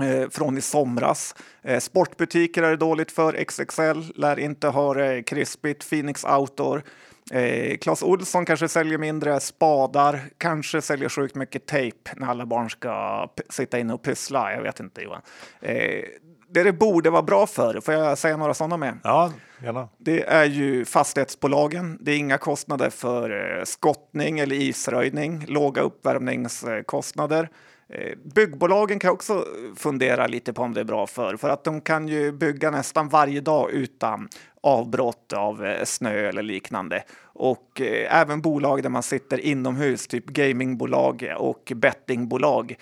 Eh, 0.00 0.28
från 0.28 0.58
i 0.58 0.60
somras. 0.60 1.34
Eh, 1.62 1.78
sportbutiker 1.78 2.62
är 2.62 2.70
det 2.70 2.76
dåligt 2.76 3.12
för. 3.12 3.44
XXL 3.44 4.20
lär 4.20 4.38
inte 4.38 4.68
ha 4.68 4.94
det 4.94 5.22
krispigt. 5.22 5.90
Phoenix 5.90 6.24
Outdoor. 6.24 6.82
Eh, 7.30 7.76
Clas 7.76 8.02
Olsson 8.02 8.44
kanske 8.44 8.68
säljer 8.68 8.98
mindre 8.98 9.40
spadar, 9.40 10.20
kanske 10.38 10.82
säljer 10.82 11.08
sjukt 11.08 11.34
mycket 11.34 11.66
tejp 11.66 12.10
när 12.16 12.26
alla 12.26 12.46
barn 12.46 12.70
ska 12.70 13.28
sitta 13.48 13.78
inne 13.78 13.94
och 13.94 14.02
pyssla. 14.02 14.52
Jag 14.52 14.62
vet 14.62 14.80
inte 14.80 15.02
Johan. 15.02 15.22
Eh, 15.60 16.04
det 16.48 16.62
det 16.62 16.72
borde 16.72 17.10
vara 17.10 17.22
bra 17.22 17.46
för, 17.46 17.80
får 17.80 17.94
jag 17.94 18.18
säga 18.18 18.36
några 18.36 18.54
sådana 18.54 18.76
med? 18.76 18.98
Ja, 19.04 19.32
gärna. 19.62 19.88
Det 19.98 20.22
är 20.22 20.44
ju 20.44 20.84
fastighetsbolagen. 20.84 21.98
Det 22.00 22.12
är 22.12 22.16
inga 22.16 22.38
kostnader 22.38 22.90
för 22.90 23.58
eh, 23.58 23.64
skottning 23.64 24.38
eller 24.38 24.56
isröjning, 24.56 25.44
låga 25.48 25.82
uppvärmningskostnader. 25.82 27.48
Eh, 27.92 28.18
byggbolagen 28.34 28.98
kan 28.98 29.10
också 29.10 29.44
fundera 29.76 30.26
lite 30.26 30.52
på 30.52 30.62
om 30.62 30.74
det 30.74 30.80
är 30.80 30.84
bra 30.84 31.06
för, 31.06 31.36
för 31.36 31.48
att 31.48 31.64
de 31.64 31.80
kan 31.80 32.08
ju 32.08 32.32
bygga 32.32 32.70
nästan 32.70 33.08
varje 33.08 33.40
dag 33.40 33.70
utan 33.70 34.28
avbrott 34.60 35.32
av 35.32 35.64
eh, 35.64 35.84
snö 35.84 36.28
eller 36.28 36.42
liknande. 36.42 37.04
Och 37.22 37.80
eh, 37.80 38.20
även 38.20 38.40
bolag 38.40 38.82
där 38.82 38.90
man 38.90 39.02
sitter 39.02 39.40
inomhus, 39.40 40.06
typ 40.06 40.26
gamingbolag 40.26 41.34
och 41.38 41.72
bettingbolag. 41.74 42.74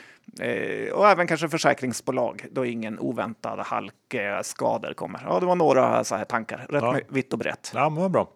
och 0.92 1.08
även 1.08 1.26
kanske 1.26 1.48
försäkringsbolag 1.48 2.46
då 2.50 2.64
ingen 2.64 2.98
oväntad 2.98 3.58
halkskador 3.58 4.92
kommer. 4.92 5.22
Ja, 5.26 5.40
det 5.40 5.46
var 5.46 5.56
några 5.56 6.04
så 6.04 6.16
här 6.16 6.24
tankar, 6.24 6.66
rätt 6.68 6.82
ja. 6.82 7.00
vitt 7.08 7.32
och 7.32 7.38
brett. 7.38 7.72
Ja, 7.74 7.90
men 7.90 8.02
vad 8.02 8.10
bra. 8.10 8.28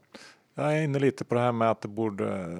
Jag 0.55 0.79
är 0.79 0.83
inne 0.83 0.99
lite 0.99 1.25
på 1.25 1.35
det 1.35 1.41
här 1.41 1.53
med 1.53 1.71
att 1.71 1.81
det 1.81 1.89
borde 1.89 2.59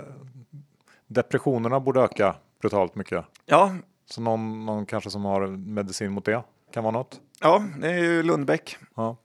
depressionerna 1.07 1.81
borde 1.81 2.01
öka 2.01 2.35
brutalt 2.61 2.95
mycket. 2.95 3.25
Ja, 3.47 3.73
så 4.07 4.21
någon, 4.21 4.67
någon 4.67 4.87
kanske 4.87 5.11
som 5.11 5.25
har 5.25 5.47
medicin 5.47 6.13
mot 6.13 6.25
det 6.25 6.43
kan 6.73 6.85
vara 6.85 6.93
något? 6.93 7.21
Ja, 7.41 7.65
det 7.81 7.89
är 7.89 7.99
ju 7.99 8.23
Lundbäck. 8.23 8.77
Ja. 8.97 9.17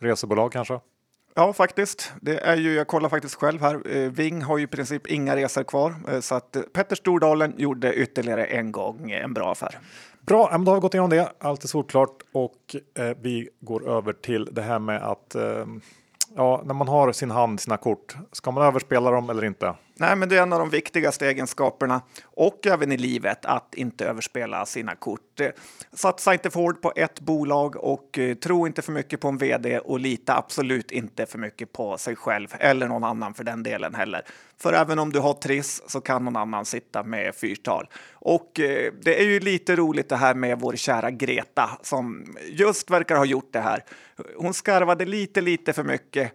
Resebolag 0.00 0.52
kanske? 0.52 0.80
Ja, 1.34 1.52
faktiskt. 1.52 2.12
Det 2.20 2.38
är 2.38 2.56
ju, 2.56 2.74
jag 2.74 2.86
kollar 2.86 3.08
faktiskt 3.08 3.34
själv 3.34 3.60
här. 3.60 3.96
Eh, 3.96 4.10
Ving 4.10 4.42
har 4.42 4.58
ju 4.58 4.64
i 4.64 4.66
princip 4.66 5.06
inga 5.06 5.36
resor 5.36 5.62
kvar, 5.62 5.94
eh, 6.08 6.20
så 6.20 6.34
att 6.34 6.56
eh, 6.56 6.62
Petter 6.62 6.96
Stordalen 6.96 7.54
gjorde 7.56 7.94
ytterligare 7.94 8.44
en 8.44 8.72
gång 8.72 9.10
en 9.10 9.34
bra 9.34 9.52
affär. 9.52 9.78
Bra, 10.20 10.58
då 10.58 10.70
har 10.70 10.74
vi 10.74 10.80
gått 10.80 10.94
igenom 10.94 11.10
det. 11.10 11.32
Allt 11.38 11.64
är 11.64 11.68
solklart 11.68 12.22
och 12.32 12.76
eh, 12.94 13.16
vi 13.20 13.48
går 13.60 13.88
över 13.88 14.12
till 14.12 14.48
det 14.52 14.62
här 14.62 14.78
med 14.78 15.02
att 15.02 15.34
eh, 15.34 15.66
ja, 16.36 16.62
när 16.64 16.74
man 16.74 16.88
har 16.88 17.12
sin 17.12 17.30
hand, 17.30 17.60
sina 17.60 17.76
kort, 17.76 18.16
ska 18.32 18.50
man 18.50 18.64
överspela 18.64 19.10
dem 19.10 19.30
eller 19.30 19.44
inte? 19.44 19.74
Nej, 19.94 20.16
men 20.16 20.28
det 20.28 20.36
är 20.36 20.42
en 20.42 20.52
av 20.52 20.58
de 20.58 20.70
viktigaste 20.70 21.26
egenskaperna 21.26 22.02
och 22.24 22.66
även 22.66 22.92
i 22.92 22.96
livet 22.96 23.44
att 23.44 23.74
inte 23.74 24.06
överspela 24.06 24.66
sina 24.66 24.94
kort. 24.94 25.40
Eh, 25.40 25.48
satsa 25.92 26.32
inte 26.32 26.50
för 26.50 26.60
hårt 26.60 26.82
på 26.82 26.92
ett 26.96 27.20
bolag 27.20 27.76
och 27.76 28.18
eh, 28.18 28.34
tro 28.34 28.66
inte 28.66 28.82
för 28.82 28.92
mycket 28.92 29.20
på 29.20 29.28
en 29.28 29.38
vd 29.38 29.78
och 29.78 30.00
lita 30.00 30.36
absolut 30.36 30.90
inte 30.90 31.26
för 31.26 31.38
mycket 31.38 31.72
på 31.72 31.98
sig 31.98 32.16
själv 32.16 32.54
eller 32.58 32.88
någon 32.88 33.04
annan 33.04 33.34
för 33.34 33.44
den 33.44 33.62
delen 33.62 33.94
heller. 33.94 34.22
För 34.58 34.72
även 34.72 34.98
om 34.98 35.12
du 35.12 35.18
har 35.18 35.32
Triss 35.32 35.82
så 35.86 36.00
kan 36.00 36.24
någon 36.24 36.36
annan 36.36 36.64
sitta 36.64 37.02
med 37.02 37.34
fyrtal. 37.34 37.88
Och 38.12 38.60
eh, 38.60 38.92
det 39.02 39.20
är 39.20 39.24
ju 39.24 39.40
lite 39.40 39.76
roligt 39.76 40.08
det 40.08 40.16
här 40.16 40.34
med 40.34 40.60
vår 40.60 40.76
kära 40.76 41.10
Greta 41.10 41.70
som 41.82 42.36
just 42.50 42.90
verkar 42.90 43.16
ha 43.16 43.24
gjort 43.24 43.52
det 43.52 43.60
här. 43.60 43.84
Hon 44.36 44.54
skarvade 44.54 45.04
lite, 45.04 45.40
lite 45.40 45.72
för 45.72 45.84
mycket, 45.84 46.32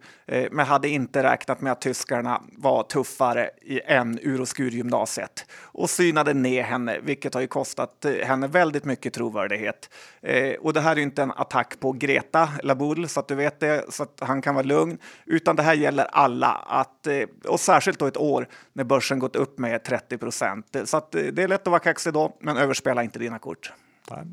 men 0.51 0.65
hade 0.65 0.89
inte 0.89 1.23
räknat 1.23 1.61
med 1.61 1.71
att 1.71 1.81
tyskarna 1.81 2.41
var 2.51 2.83
tuffare 2.83 3.46
i 3.61 3.81
en 3.85 4.19
ur 4.21 4.41
och 4.41 4.47
skurgymnasiet 4.47 5.45
och 5.61 5.89
synade 5.89 6.33
ner 6.33 6.63
henne, 6.63 6.99
vilket 6.99 7.33
har 7.33 7.41
ju 7.41 7.47
kostat 7.47 8.05
eh, 8.05 8.13
henne 8.13 8.47
väldigt 8.47 8.85
mycket 8.85 9.13
trovärdighet. 9.13 9.89
Eh, 10.21 10.53
och 10.53 10.73
det 10.73 10.81
här 10.81 10.95
är 10.95 10.99
inte 10.99 11.23
en 11.23 11.31
attack 11.31 11.79
på 11.79 11.91
Greta 11.91 12.49
Labull, 12.63 13.09
så 13.09 13.19
att 13.19 13.27
du 13.27 13.35
vet 13.35 13.59
det, 13.59 13.85
så 13.89 14.03
att 14.03 14.19
han 14.21 14.41
kan 14.41 14.55
vara 14.55 14.65
lugn, 14.65 14.97
utan 15.25 15.55
det 15.55 15.63
här 15.63 15.73
gäller 15.73 16.05
alla, 16.05 16.51
att, 16.67 17.07
eh, 17.07 17.23
och 17.47 17.59
särskilt 17.59 17.99
då 17.99 18.05
ett 18.05 18.17
år 18.17 18.47
när 18.73 18.83
börsen 18.83 19.19
gått 19.19 19.35
upp 19.35 19.59
med 19.59 19.83
30 19.83 20.17
procent. 20.17 20.75
Så 20.85 20.97
att 20.97 21.15
eh, 21.15 21.23
det 21.23 21.43
är 21.43 21.47
lätt 21.47 21.61
att 21.61 21.67
vara 21.67 21.79
kaxig 21.79 22.13
då, 22.13 22.37
men 22.39 22.57
överspela 22.57 23.03
inte 23.03 23.19
dina 23.19 23.39
kort. 23.39 23.73
Nej. 24.11 24.23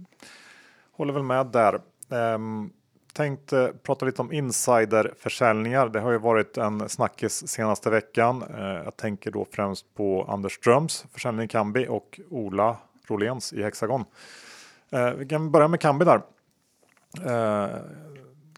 Håller 0.92 1.12
väl 1.12 1.22
med 1.22 1.46
där. 1.46 1.80
Um 2.08 2.72
tänkte 3.14 3.72
prata 3.82 4.06
lite 4.06 4.22
om 4.22 4.32
insiderförsäljningar. 4.32 5.88
Det 5.88 6.00
har 6.00 6.12
ju 6.12 6.18
varit 6.18 6.56
en 6.56 6.88
snackis 6.88 7.48
senaste 7.48 7.90
veckan. 7.90 8.44
Eh, 8.58 8.64
jag 8.64 8.96
tänker 8.96 9.30
då 9.30 9.46
främst 9.50 9.94
på 9.94 10.26
Anders 10.28 10.52
Ströms 10.52 11.06
försäljning 11.12 11.44
i 11.44 11.48
Kambi 11.48 11.86
och 11.88 12.20
Ola 12.30 12.76
Roléns 13.06 13.52
i 13.52 13.62
Hexagon. 13.62 14.04
Eh, 14.90 15.10
vi 15.10 15.26
kan 15.26 15.50
börja 15.50 15.68
med 15.68 15.80
Kambi 15.80 16.04
där. 16.04 16.20
Eh, 17.26 17.76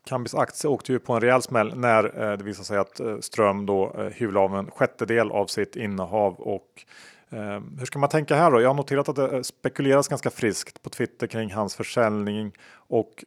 Kambis 0.04 0.34
aktie 0.34 0.70
åkte 0.70 0.92
ju 0.92 0.98
på 0.98 1.12
en 1.12 1.20
rejäl 1.20 1.42
smäll 1.42 1.78
när 1.78 2.02
det 2.36 2.44
visade 2.44 2.66
sig 2.66 2.78
att 2.78 3.00
Ström 3.20 3.66
då 3.66 3.92
hyvlade 4.12 4.44
av 4.44 4.56
en 4.56 4.70
sjättedel 4.70 5.30
av 5.30 5.46
sitt 5.46 5.76
innehav 5.76 6.34
och 6.34 6.84
hur 7.78 7.84
ska 7.84 7.98
man 7.98 8.08
tänka 8.08 8.36
här 8.36 8.50
då? 8.50 8.60
Jag 8.60 8.68
har 8.68 8.74
noterat 8.74 9.08
att 9.08 9.16
det 9.16 9.44
spekuleras 9.44 10.08
ganska 10.08 10.30
friskt 10.30 10.82
på 10.82 10.90
Twitter 10.90 11.26
kring 11.26 11.52
hans 11.52 11.76
försäljning 11.76 12.52
och 12.74 13.24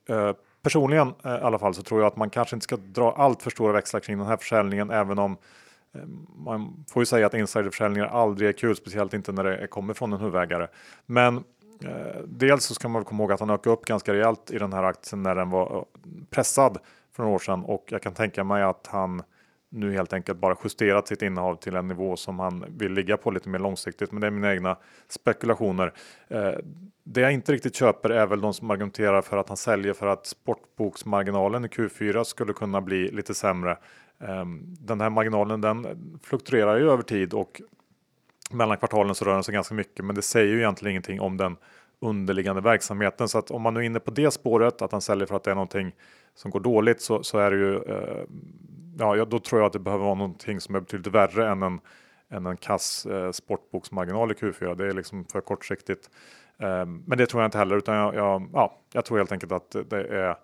personligen 0.61 1.13
eh, 1.25 1.31
i 1.31 1.41
alla 1.41 1.59
fall 1.59 1.73
så 1.73 1.83
tror 1.83 2.01
jag 2.01 2.07
att 2.07 2.17
man 2.17 2.29
kanske 2.29 2.55
inte 2.55 2.63
ska 2.63 2.77
dra 2.77 3.11
allt 3.11 3.43
för 3.43 3.49
stora 3.49 3.73
växlar 3.73 3.99
kring 3.99 4.17
den 4.17 4.27
här 4.27 4.37
försäljningen 4.37 4.89
även 4.89 5.19
om 5.19 5.37
eh, 5.95 6.01
man 6.45 6.85
får 6.89 7.01
ju 7.01 7.05
säga 7.05 7.25
att 7.25 7.33
insiderförsäljningar 7.33 8.07
aldrig 8.07 8.49
är 8.49 8.53
kul, 8.53 8.75
speciellt 8.75 9.13
inte 9.13 9.31
när 9.31 9.43
det 9.43 9.67
kommer 9.67 9.93
från 9.93 10.13
en 10.13 10.19
huvudägare. 10.19 10.67
Men 11.05 11.43
Eh, 11.83 12.21
dels 12.27 12.65
så 12.65 12.73
ska 12.73 12.87
man 12.87 13.03
komma 13.03 13.23
ihåg 13.23 13.31
att 13.31 13.39
han 13.39 13.49
ökade 13.49 13.73
upp 13.73 13.85
ganska 13.85 14.13
rejält 14.13 14.51
i 14.51 14.57
den 14.59 14.73
här 14.73 14.83
aktien 14.83 15.23
när 15.23 15.35
den 15.35 15.49
var 15.49 15.77
eh, 15.77 15.83
pressad 16.29 16.77
för 17.15 17.23
några 17.23 17.35
år 17.35 17.39
sedan 17.39 17.63
och 17.63 17.85
jag 17.87 18.01
kan 18.01 18.13
tänka 18.13 18.43
mig 18.43 18.63
att 18.63 18.87
han 18.87 19.23
nu 19.69 19.93
helt 19.93 20.13
enkelt 20.13 20.39
bara 20.39 20.55
justerat 20.63 21.07
sitt 21.07 21.21
innehav 21.21 21.55
till 21.55 21.75
en 21.75 21.87
nivå 21.87 22.15
som 22.15 22.39
han 22.39 22.65
vill 22.77 22.93
ligga 22.93 23.17
på 23.17 23.31
lite 23.31 23.49
mer 23.49 23.59
långsiktigt. 23.59 24.11
Men 24.11 24.21
det 24.21 24.27
är 24.27 24.31
mina 24.31 24.53
egna 24.53 24.77
spekulationer. 25.07 25.93
Eh, 26.27 26.53
det 27.03 27.21
jag 27.21 27.33
inte 27.33 27.51
riktigt 27.51 27.75
köper 27.75 28.09
är 28.09 28.27
väl 28.27 28.41
de 28.41 28.53
som 28.53 28.71
argumenterar 28.71 29.21
för 29.21 29.37
att 29.37 29.47
han 29.47 29.57
säljer 29.57 29.93
för 29.93 30.07
att 30.07 30.25
sportboksmarginalen 30.25 31.65
i 31.65 31.67
Q4 31.67 32.23
skulle 32.23 32.53
kunna 32.53 32.81
bli 32.81 33.11
lite 33.11 33.33
sämre. 33.33 33.77
Ehm, 34.19 34.61
den 34.79 35.01
här 35.01 35.09
marginalen 35.09 35.61
den 35.61 35.87
fluktuerar 36.23 36.77
ju 36.77 36.91
över 36.91 37.03
tid 37.03 37.33
och 37.33 37.61
mellan 38.51 38.77
kvartalen 38.77 39.15
så 39.15 39.25
rör 39.25 39.33
den 39.33 39.43
sig 39.43 39.53
ganska 39.53 39.73
mycket, 39.73 40.05
men 40.05 40.15
det 40.15 40.21
säger 40.21 40.53
ju 40.53 40.57
egentligen 40.57 40.91
ingenting 40.91 41.21
om 41.21 41.37
den 41.37 41.57
underliggande 41.99 42.61
verksamheten. 42.61 43.27
Så 43.27 43.37
att 43.37 43.51
om 43.51 43.61
man 43.61 43.73
nu 43.73 43.79
är 43.79 43.83
inne 43.83 43.99
på 43.99 44.11
det 44.11 44.31
spåret, 44.31 44.81
att 44.81 44.91
han 44.91 45.01
säljer 45.01 45.25
för 45.25 45.35
att 45.35 45.43
det 45.43 45.51
är 45.51 45.55
någonting 45.55 45.91
som 46.39 46.51
går 46.51 46.59
dåligt, 46.59 47.01
så, 47.01 47.23
så 47.23 47.37
är 47.37 47.51
det 47.51 47.57
ju, 47.57 47.75
eh, 47.75 48.25
ja, 48.97 49.25
då 49.25 49.39
tror 49.39 49.61
jag 49.61 49.67
att 49.67 49.73
det 49.73 49.79
behöver 49.79 50.05
vara 50.05 50.15
någonting 50.15 50.59
som 50.59 50.75
är 50.75 50.79
betydligt 50.79 51.13
värre 51.13 51.49
än 51.49 51.63
en, 51.63 51.79
än 52.29 52.45
en 52.45 52.57
kass 52.57 53.05
eh, 53.05 53.31
sportboksmarginal 53.31 54.31
i 54.31 54.33
Q4. 54.33 54.75
Det 54.75 54.87
är 54.87 54.93
liksom 54.93 55.25
för 55.25 55.41
kortsiktigt. 55.41 56.09
Eh, 56.57 56.85
men 56.85 57.17
det 57.17 57.25
tror 57.25 57.41
jag 57.41 57.47
inte 57.47 57.57
heller, 57.57 57.77
utan 57.77 57.95
jag, 57.95 58.15
jag, 58.15 58.49
ja, 58.53 58.81
jag 58.93 59.05
tror 59.05 59.17
helt 59.17 59.31
enkelt 59.31 59.51
att 59.51 59.75
det 59.89 60.03
är 60.03 60.35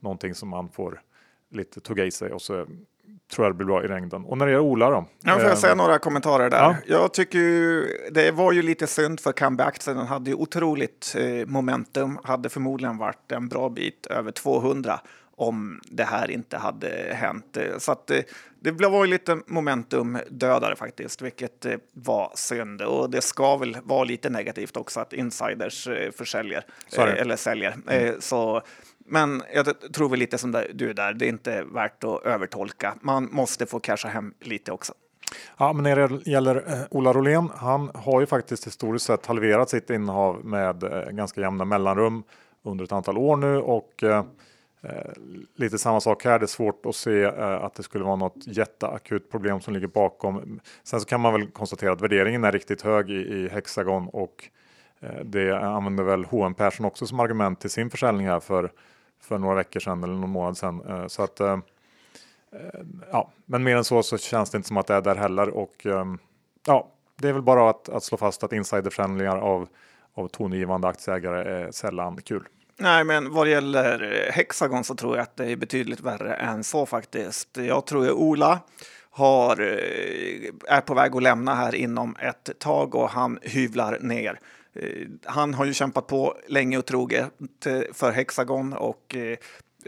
någonting 0.00 0.34
som 0.34 0.48
man 0.48 0.68
får 0.68 1.00
lite 1.48 1.80
tugga 1.80 2.04
i 2.04 2.10
sig 2.10 2.32
och 2.32 2.42
så 2.42 2.66
tror 3.30 3.46
jag 3.46 3.54
det 3.54 3.56
blir 3.56 3.66
bra 3.66 3.84
i 3.84 3.88
längden. 3.88 4.24
Och 4.24 4.38
när 4.38 4.46
det 4.46 4.52
gäller 4.52 4.64
Ola 4.64 4.90
då? 4.90 5.06
Ja, 5.22 5.38
får 5.38 5.48
jag 5.48 5.58
säga 5.58 5.72
ehm, 5.72 5.78
några 5.78 5.98
kommentarer 5.98 6.50
där? 6.50 6.58
Ja. 6.58 6.76
Jag 6.86 7.14
tycker 7.14 7.38
ju, 7.38 7.86
det 8.10 8.30
var 8.30 8.52
ju 8.52 8.62
lite 8.62 8.86
synd 8.86 9.20
för 9.20 9.32
Kambi-aktien. 9.32 9.96
Den 9.96 10.06
hade 10.06 10.30
ju 10.30 10.36
otroligt 10.36 11.16
eh, 11.18 11.46
momentum, 11.46 12.18
hade 12.24 12.48
förmodligen 12.48 12.98
varit 12.98 13.32
en 13.32 13.48
bra 13.48 13.68
bit 13.68 14.06
över 14.06 14.30
200 14.30 15.00
om 15.36 15.80
det 15.84 16.04
här 16.04 16.30
inte 16.30 16.56
hade 16.56 17.14
hänt. 17.14 17.58
Så 17.78 17.92
att 17.92 18.10
eh, 18.10 18.20
det 18.60 18.70
var 18.70 19.04
ju 19.04 19.10
lite 19.10 19.38
momentum 19.46 20.18
dödare 20.28 20.76
faktiskt, 20.76 21.22
vilket 21.22 21.64
eh, 21.64 21.74
var 21.92 22.32
synd. 22.34 22.82
Och 22.82 23.10
det 23.10 23.20
ska 23.20 23.56
väl 23.56 23.76
vara 23.82 24.04
lite 24.04 24.30
negativt 24.30 24.76
också 24.76 25.00
att 25.00 25.12
insiders 25.12 25.88
försäljer 26.16 26.64
eller 26.96 27.36
säljer. 27.36 27.76
Mm. 27.88 28.20
Så 28.20 28.62
men 29.10 29.42
jag 29.54 29.92
tror 29.92 30.08
väl 30.08 30.18
lite 30.18 30.38
som 30.38 30.64
du 30.74 30.92
där, 30.92 31.12
det 31.12 31.26
är 31.26 31.28
inte 31.28 31.64
värt 31.64 32.04
att 32.04 32.22
övertolka. 32.24 32.94
Man 33.00 33.28
måste 33.32 33.66
få 33.66 33.80
casha 33.80 34.08
hem 34.08 34.34
lite 34.40 34.72
också. 34.72 34.92
Ja, 35.58 35.72
men 35.72 35.82
när 35.82 36.08
det 36.08 36.30
gäller 36.30 36.56
eh, 36.56 36.82
Ola 36.90 37.12
Rolén, 37.12 37.50
han 37.54 37.90
har 37.94 38.20
ju 38.20 38.26
faktiskt 38.26 38.66
historiskt 38.66 39.06
sett 39.06 39.26
halverat 39.26 39.70
sitt 39.70 39.90
innehav 39.90 40.44
med 40.44 40.82
eh, 40.82 41.10
ganska 41.10 41.40
jämna 41.40 41.64
mellanrum 41.64 42.22
under 42.62 42.84
ett 42.84 42.92
antal 42.92 43.18
år 43.18 43.36
nu 43.36 43.56
och 43.56 44.02
eh, 44.02 44.24
eh 44.82 45.12
lite 45.56 45.78
samma 45.78 46.00
sak 46.00 46.24
här. 46.24 46.38
Det 46.38 46.44
är 46.44 46.46
svårt 46.46 46.86
att 46.86 46.94
se 46.94 47.22
eh, 47.22 47.64
att 47.64 47.74
det 47.74 47.82
skulle 47.82 48.04
vara 48.04 48.16
något 48.16 48.46
jätteakut 48.46 49.30
problem 49.30 49.60
som 49.60 49.74
ligger 49.74 49.86
bakom. 49.86 50.60
Sen 50.82 51.00
så 51.00 51.06
kan 51.06 51.20
man 51.20 51.32
väl 51.32 51.46
konstatera 51.46 51.92
att 51.92 52.00
värderingen 52.00 52.44
är 52.44 52.52
riktigt 52.52 52.82
hög 52.82 53.10
i, 53.10 53.14
i 53.14 53.48
Hexagon 53.48 54.08
och 54.08 54.48
eh, 55.00 55.24
det 55.24 55.58
använder 55.58 56.04
väl 56.04 56.24
H&M 56.24 56.54
Persson 56.54 56.86
också 56.86 57.06
som 57.06 57.20
argument 57.20 57.60
till 57.60 57.70
sin 57.70 57.90
försäljning 57.90 58.26
här 58.26 58.40
för 58.40 58.72
för 59.20 59.38
några 59.38 59.54
veckor 59.54 59.80
sedan 59.80 60.04
eller 60.04 60.14
någon 60.14 60.30
månad 60.30 60.56
sedan. 60.56 60.82
Eh, 60.88 61.06
så 61.06 61.22
att, 61.22 61.40
eh, 61.40 61.58
eh, 62.52 62.80
ja, 63.10 63.30
men 63.46 63.62
mer 63.62 63.76
än 63.76 63.84
så 63.84 64.02
så 64.02 64.18
känns 64.18 64.50
det 64.50 64.56
inte 64.56 64.68
som 64.68 64.76
att 64.76 64.86
det 64.86 64.94
är 64.94 65.00
där 65.00 65.14
heller. 65.14 65.48
Och 65.48 65.86
ja, 66.66 66.88
det 67.16 67.28
är 67.28 67.32
väl 67.32 67.42
bara 67.42 67.70
att, 67.70 67.88
att 67.88 68.04
slå 68.04 68.18
fast 68.18 68.44
att 68.44 68.52
insiderförsäljningar 68.52 69.36
av, 69.36 69.68
av 70.14 70.28
tongivande 70.28 70.88
aktieägare 70.88 71.52
är 71.52 71.70
sällan 71.70 72.22
kul. 72.22 72.44
Nej, 72.76 73.04
men 73.04 73.32
vad 73.32 73.48
gäller 73.48 74.28
Hexagon 74.32 74.84
så 74.84 74.94
tror 74.94 75.16
jag 75.16 75.22
att 75.22 75.36
det 75.36 75.52
är 75.52 75.56
betydligt 75.56 76.00
värre 76.00 76.34
än 76.34 76.64
så 76.64 76.86
faktiskt. 76.86 77.56
Jag 77.56 77.86
tror 77.86 78.04
att 78.04 78.12
Ola 78.12 78.60
har, 79.10 79.60
är 80.68 80.80
på 80.80 80.94
väg 80.94 81.16
att 81.16 81.22
lämna 81.22 81.54
här 81.54 81.74
inom 81.74 82.16
ett 82.20 82.50
tag 82.58 82.94
och 82.94 83.10
han 83.10 83.38
hyvlar 83.42 83.98
ner. 84.00 84.40
Eh, 84.74 85.06
han 85.24 85.54
har 85.54 85.64
ju 85.64 85.74
kämpat 85.74 86.06
på 86.06 86.36
länge 86.48 86.78
och 86.78 86.86
troget 86.86 87.32
för 87.92 88.12
Hexagon 88.12 88.72
och 88.72 89.16
eh, 89.16 89.38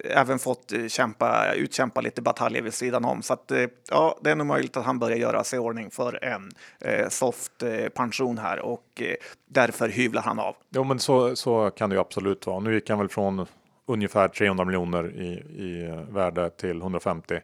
även 0.05 0.39
fått 0.39 0.73
eh, 0.73 0.87
kämpa, 0.87 1.55
utkämpa 1.55 2.01
lite 2.01 2.23
bataljer 2.23 2.63
vid 2.63 2.75
sidan 2.75 3.05
om. 3.05 3.23
Så 3.23 3.33
att, 3.33 3.53
ja, 3.91 4.19
det 4.23 4.31
är 4.31 4.37
nog 4.37 4.47
möjligt 4.47 4.77
att 4.77 4.85
han 4.85 4.99
börjar 4.99 5.17
göra 5.17 5.45
sig 5.45 5.57
i 5.57 5.61
ordning 5.61 5.91
för 5.91 6.25
en 6.25 6.51
eh, 6.81 7.09
soft 7.09 7.63
eh, 7.63 7.89
pension 7.89 8.39
här 8.39 8.61
och 8.61 8.87
eh, 9.01 9.15
därför 9.49 9.89
hyvlar 9.89 10.23
han 10.23 10.39
av. 10.39 10.57
Jo, 10.71 10.85
men 10.85 10.99
så, 10.99 11.37
så 11.37 11.71
kan 11.71 11.91
det 11.91 11.97
ju 11.97 12.01
absolut 12.01 12.47
vara. 12.47 12.61
Nu 12.61 12.75
gick 12.75 12.91
han 12.91 12.99
väl 12.99 13.09
från 13.09 13.47
ungefär 13.87 14.29
300 14.29 14.65
miljoner 14.65 15.11
i, 15.11 15.29
i 15.63 16.05
värde 16.11 16.51
till 16.51 16.81
150. 16.81 17.35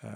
Eh, 0.00 0.08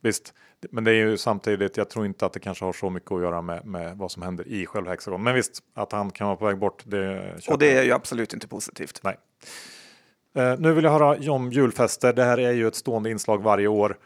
visst, 0.00 0.34
men 0.70 0.84
det 0.84 0.90
är 0.90 0.94
ju 0.94 1.16
samtidigt, 1.16 1.76
jag 1.76 1.90
tror 1.90 2.06
inte 2.06 2.26
att 2.26 2.32
det 2.32 2.40
kanske 2.40 2.64
har 2.64 2.72
så 2.72 2.90
mycket 2.90 3.12
att 3.12 3.22
göra 3.22 3.42
med, 3.42 3.66
med 3.66 3.96
vad 3.96 4.10
som 4.10 4.22
händer 4.22 4.48
i 4.48 4.66
själva 4.66 4.90
Hexagon. 4.90 5.22
Men 5.22 5.34
visst, 5.34 5.62
att 5.74 5.92
han 5.92 6.10
kan 6.10 6.26
vara 6.26 6.36
på 6.36 6.44
väg 6.44 6.58
bort. 6.58 6.82
Det 6.86 7.34
och 7.48 7.58
det 7.58 7.78
är 7.78 7.82
ju 7.82 7.92
absolut 7.92 8.34
inte 8.34 8.48
positivt. 8.48 9.00
Nej. 9.02 9.16
Uh, 10.38 10.60
nu 10.60 10.72
vill 10.72 10.84
jag 10.84 10.92
höra 10.92 11.32
om 11.32 11.52
julfester. 11.52 12.12
Det 12.12 12.24
här 12.24 12.38
är 12.38 12.52
ju 12.52 12.68
ett 12.68 12.76
stående 12.76 13.10
inslag 13.10 13.42
varje 13.42 13.68
år. 13.68 13.96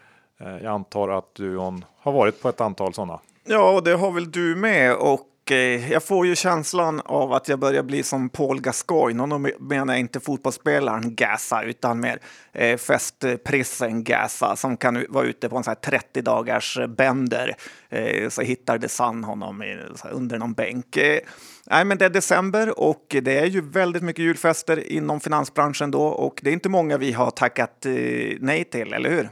Uh, 0.41 0.47
jag 0.47 0.65
antar 0.65 1.09
att 1.09 1.35
du 1.35 1.53
John, 1.53 1.85
har 1.97 2.11
varit 2.11 2.41
på 2.41 2.49
ett 2.49 2.61
antal 2.61 2.93
sådana. 2.93 3.19
Ja, 3.43 3.75
och 3.75 3.83
det 3.83 3.93
har 3.93 4.11
väl 4.11 4.31
du 4.31 4.55
med. 4.55 4.95
Och 4.95 5.21
Eh, 5.51 5.91
jag 5.91 6.03
får 6.03 6.27
ju 6.27 6.35
känslan 6.35 7.01
av 7.05 7.33
att 7.33 7.47
jag 7.47 7.59
börjar 7.59 7.83
bli 7.83 8.03
som 8.03 8.29
Paul 8.29 8.61
Gascoigne. 8.61 9.23
Och 9.23 9.29
då 9.29 9.37
menar 9.59 9.93
jag 9.93 9.99
inte 9.99 10.19
fotbollsspelaren 10.19 11.15
Gasa 11.15 11.63
utan 11.63 11.99
mer 11.99 12.19
eh, 12.53 12.77
festprissen 12.77 14.03
Gasa 14.03 14.55
som 14.55 14.77
kan 14.77 15.05
vara 15.09 15.25
ute 15.25 15.49
på 15.49 15.57
en 15.57 15.63
sån 15.63 15.75
30 15.75 16.21
dagars 16.21 16.77
eh, 16.77 16.87
bänder. 16.87 17.55
Eh, 17.89 18.29
så 18.29 18.41
hittar 18.41 18.77
The 18.77 18.89
Sun 18.89 19.23
honom 19.23 19.63
i, 19.63 19.77
under 20.11 20.37
någon 20.37 20.53
bänk. 20.53 20.97
Eh, 20.97 21.19
nej, 21.65 21.85
men 21.85 21.97
det 21.97 22.05
är 22.05 22.09
december 22.09 22.79
och 22.79 23.15
det 23.21 23.37
är 23.39 23.45
ju 23.45 23.61
väldigt 23.61 24.03
mycket 24.03 24.25
julfester 24.25 24.91
inom 24.91 25.19
finansbranschen 25.19 25.91
då 25.91 26.03
och 26.03 26.39
det 26.43 26.49
är 26.49 26.53
inte 26.53 26.69
många 26.69 26.97
vi 26.97 27.11
har 27.11 27.31
tackat 27.31 27.85
eh, 27.85 27.93
nej 28.39 28.63
till, 28.63 28.93
eller 28.93 29.09
hur? 29.09 29.29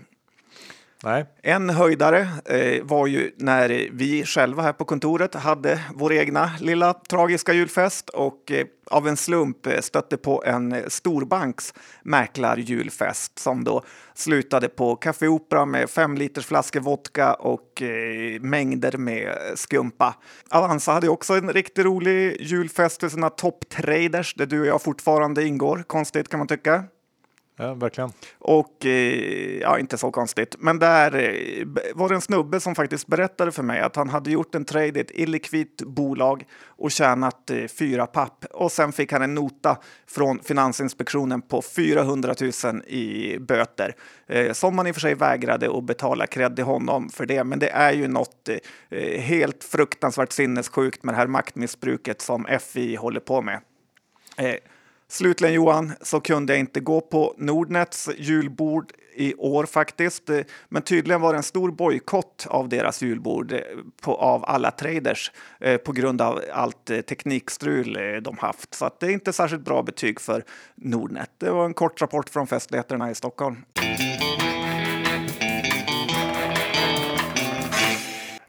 Nej. 1.04 1.26
En 1.44 1.70
höjdare 1.70 2.28
eh, 2.46 2.84
var 2.84 3.08
ju 3.08 3.32
när 3.38 3.90
vi 3.92 4.26
själva 4.26 4.64
här 4.64 4.74
på 4.74 4.86
kontoret 4.86 5.36
hade 5.36 5.80
vår 5.94 6.14
egna 6.14 6.52
lilla 6.60 6.94
tragiska 6.94 7.54
julfest 7.54 8.10
och 8.10 8.52
eh, 8.52 8.66
av 8.92 9.08
en 9.08 9.18
slump 9.18 9.68
eh, 9.68 9.80
stötte 9.82 10.18
på 10.18 10.44
en 10.46 10.72
eh, 10.72 10.84
storbanks 10.88 11.74
mäklarjulfest 12.04 13.40
som 13.40 13.64
då 13.64 13.84
slutade 14.14 14.70
på 14.70 14.96
Café 14.96 15.28
Opera 15.28 15.66
med 15.66 15.90
fem 15.90 16.18
liters 16.18 16.46
flaskor 16.46 16.80
vodka 16.80 17.34
och 17.34 17.82
eh, 17.82 18.42
mängder 18.42 18.98
med 18.98 19.38
skumpa. 19.56 20.16
Avanza 20.50 20.92
hade 20.92 21.10
också 21.10 21.34
en 21.34 21.54
riktigt 21.54 21.86
rolig 21.86 22.42
julfest 22.42 23.00
för 23.00 23.10
sina 23.10 23.30
topptraders 23.30 24.34
där 24.34 24.46
du 24.46 24.60
och 24.60 24.68
jag 24.68 24.82
fortfarande 24.82 25.44
ingår. 25.44 25.84
Konstigt 25.88 26.30
kan 26.30 26.38
man 26.38 26.48
tycka. 26.48 26.84
Ja, 27.58 27.74
verkligen. 27.74 28.12
Och 28.40 28.86
eh, 28.86 29.58
ja, 29.62 29.80
inte 29.80 29.98
så 29.98 30.12
konstigt. 30.12 30.56
Men 30.60 30.80
där 30.80 31.16
eh, 31.16 31.66
var 31.96 32.10
det 32.10 32.16
en 32.16 32.22
snubbe 32.22 32.60
som 32.60 32.76
faktiskt 32.76 33.08
berättade 33.08 33.52
för 33.52 33.64
mig 33.64 33.80
att 33.80 33.96
han 33.96 34.10
hade 34.10 34.32
gjort 34.32 34.56
en 34.56 34.66
trade 34.66 35.00
i 35.00 35.02
ett 35.02 35.12
illikvitt 35.12 35.82
bolag 35.82 36.46
och 36.66 36.92
tjänat 36.92 37.50
eh, 37.50 37.68
fyra 37.68 38.08
papp. 38.08 38.46
Och 38.52 38.72
sen 38.72 38.92
fick 38.92 39.12
han 39.12 39.22
en 39.22 39.36
nota 39.36 39.78
från 40.08 40.40
Finansinspektionen 40.40 41.42
på 41.42 41.62
400 41.62 42.36
000 42.64 42.84
i 42.88 43.38
böter. 43.40 43.96
Som 44.54 44.76
man 44.76 44.88
i 44.88 44.92
och 44.92 44.96
för 44.96 45.02
sig 45.02 45.16
vägrade 45.16 45.78
att 45.78 45.84
betala 45.84 46.28
cred 46.28 46.56
till 46.56 46.66
honom 46.66 47.10
för 47.10 47.26
det. 47.26 47.44
Men 47.44 47.60
det 47.60 47.70
är 47.70 47.94
ju 47.94 48.08
något 48.08 48.50
helt 49.20 49.64
fruktansvärt 49.64 50.32
sinnessjukt 50.32 51.04
med 51.04 51.14
det 51.14 51.18
här 51.18 51.28
maktmissbruket 51.28 52.22
som 52.22 52.48
FI 52.62 52.96
håller 52.96 53.20
på 53.20 53.42
med. 53.42 53.60
Slutligen 55.08 55.54
Johan, 55.54 55.94
så 56.02 56.20
kunde 56.20 56.54
jag 56.54 56.60
inte 56.60 56.80
gå 56.80 57.02
på 57.02 57.36
Nordnets 57.38 58.10
julbord 58.18 58.92
i 59.16 59.36
år 59.36 59.66
faktiskt. 59.66 60.30
Eh, 60.30 60.40
men 60.70 60.82
tydligen 60.82 61.22
var 61.22 61.34
det 61.34 61.40
en 61.40 61.44
stor 61.44 61.72
bojkott 61.72 62.48
av 62.50 62.70
deras 62.70 63.02
julbord 63.02 63.52
eh, 63.52 63.60
på, 64.02 64.16
av 64.16 64.46
alla 64.46 64.72
traders 64.72 65.32
eh, 65.60 65.78
på 65.78 65.92
grund 65.92 66.22
av 66.22 66.42
allt 66.54 66.90
eh, 66.90 67.02
teknikstrul 67.02 67.96
eh, 67.96 68.22
de 68.22 68.38
haft. 68.38 68.74
Så 68.74 68.90
det 69.00 69.06
är 69.06 69.12
inte 69.12 69.34
särskilt 69.34 69.66
bra 69.66 69.84
betyg 69.84 70.22
för 70.22 70.44
Nordnet. 70.76 71.30
Det 71.38 71.50
var 71.50 71.66
en 71.66 71.74
kort 71.74 72.02
rapport 72.02 72.30
från 72.30 72.48
festligheterna 72.48 73.12
i 73.12 73.16
Stockholm. 73.16 73.56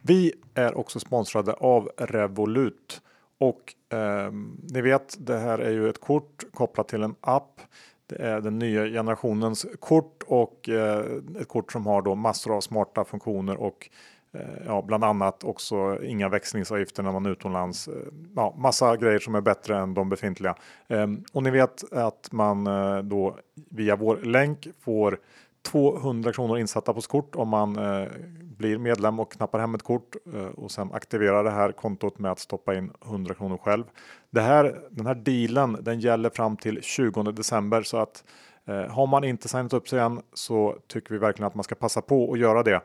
Vi 0.02 0.32
är 0.54 0.78
också 0.78 1.00
sponsrade 1.00 1.52
av 1.52 1.90
Revolut 1.98 3.00
och 3.38 3.96
eh, 3.98 4.32
ni 4.72 4.80
vet, 4.80 5.16
det 5.18 5.38
här 5.38 5.58
är 5.58 5.70
ju 5.70 5.88
ett 5.88 6.00
kort 6.00 6.44
kopplat 6.54 6.88
till 6.88 7.02
en 7.02 7.14
app. 7.20 7.60
Det 8.06 8.16
är 8.16 8.40
den 8.40 8.58
nya 8.58 8.86
generationens 8.86 9.66
kort 9.80 10.22
och 10.26 10.68
eh, 10.68 11.04
ett 11.40 11.48
kort 11.48 11.72
som 11.72 11.86
har 11.86 12.02
då 12.02 12.14
massor 12.14 12.56
av 12.56 12.60
smarta 12.60 13.04
funktioner 13.04 13.56
och 13.56 13.90
eh, 14.32 14.40
ja, 14.66 14.82
bland 14.82 15.04
annat 15.04 15.44
också 15.44 16.04
inga 16.04 16.28
växlingsavgifter 16.28 17.02
när 17.02 17.12
man 17.12 17.26
är 17.26 17.30
utomlands. 17.30 17.88
Eh, 17.88 17.94
ja, 18.36 18.54
massa 18.58 18.96
grejer 18.96 19.18
som 19.18 19.34
är 19.34 19.40
bättre 19.40 19.78
än 19.78 19.94
de 19.94 20.08
befintliga. 20.08 20.54
Ehm, 20.88 21.24
och 21.32 21.42
ni 21.42 21.50
vet 21.50 21.92
att 21.92 22.28
man 22.32 22.66
eh, 22.66 22.98
då 22.98 23.38
via 23.70 23.96
vår 23.96 24.16
länk 24.16 24.68
får 24.80 25.18
200 25.62 26.32
kronor 26.32 26.58
insatta 26.58 26.94
på 26.94 27.00
kort 27.00 27.36
om 27.36 27.48
man 27.48 27.76
eh, 27.76 28.08
blir 28.56 28.78
medlem 28.78 29.20
och 29.20 29.32
knappar 29.32 29.58
hem 29.58 29.74
ett 29.74 29.82
kort 29.82 30.16
eh, 30.34 30.46
och 30.46 30.70
sen 30.70 30.92
aktiverar 30.92 31.44
det 31.44 31.50
här 31.50 31.72
kontot 31.72 32.18
med 32.18 32.30
att 32.32 32.38
stoppa 32.38 32.74
in 32.74 32.92
100 33.04 33.34
kronor 33.34 33.56
själv. 33.56 33.84
Det 34.30 34.40
här, 34.40 34.80
den 34.90 35.06
här 35.06 35.14
dealen 35.14 35.78
den 35.80 36.00
gäller 36.00 36.30
fram 36.30 36.56
till 36.56 36.82
20 36.82 37.22
december 37.22 37.82
så 37.82 37.96
att 37.96 38.24
eh, 38.64 38.86
har 38.86 39.06
man 39.06 39.24
inte 39.24 39.48
signat 39.48 39.72
upp 39.72 39.88
sig 39.88 39.98
än 39.98 40.20
så 40.34 40.76
tycker 40.86 41.12
vi 41.12 41.18
verkligen 41.18 41.46
att 41.46 41.54
man 41.54 41.64
ska 41.64 41.74
passa 41.74 42.02
på 42.02 42.32
att 42.32 42.38
göra 42.38 42.62
det 42.62 42.80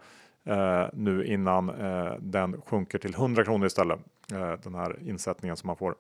eh, 0.45 0.85
nu 0.93 1.25
innan 1.25 1.69
eh, 1.69 2.13
den 2.19 2.61
sjunker 2.61 2.97
till 2.97 3.13
100 3.13 3.43
kronor 3.43 3.67
istället. 3.67 3.99
Eh, 4.31 4.53
den 4.63 4.75
här 4.75 4.99
insättningen 5.01 5.57
som 5.57 5.67
man 5.67 5.77
får. 5.77 5.95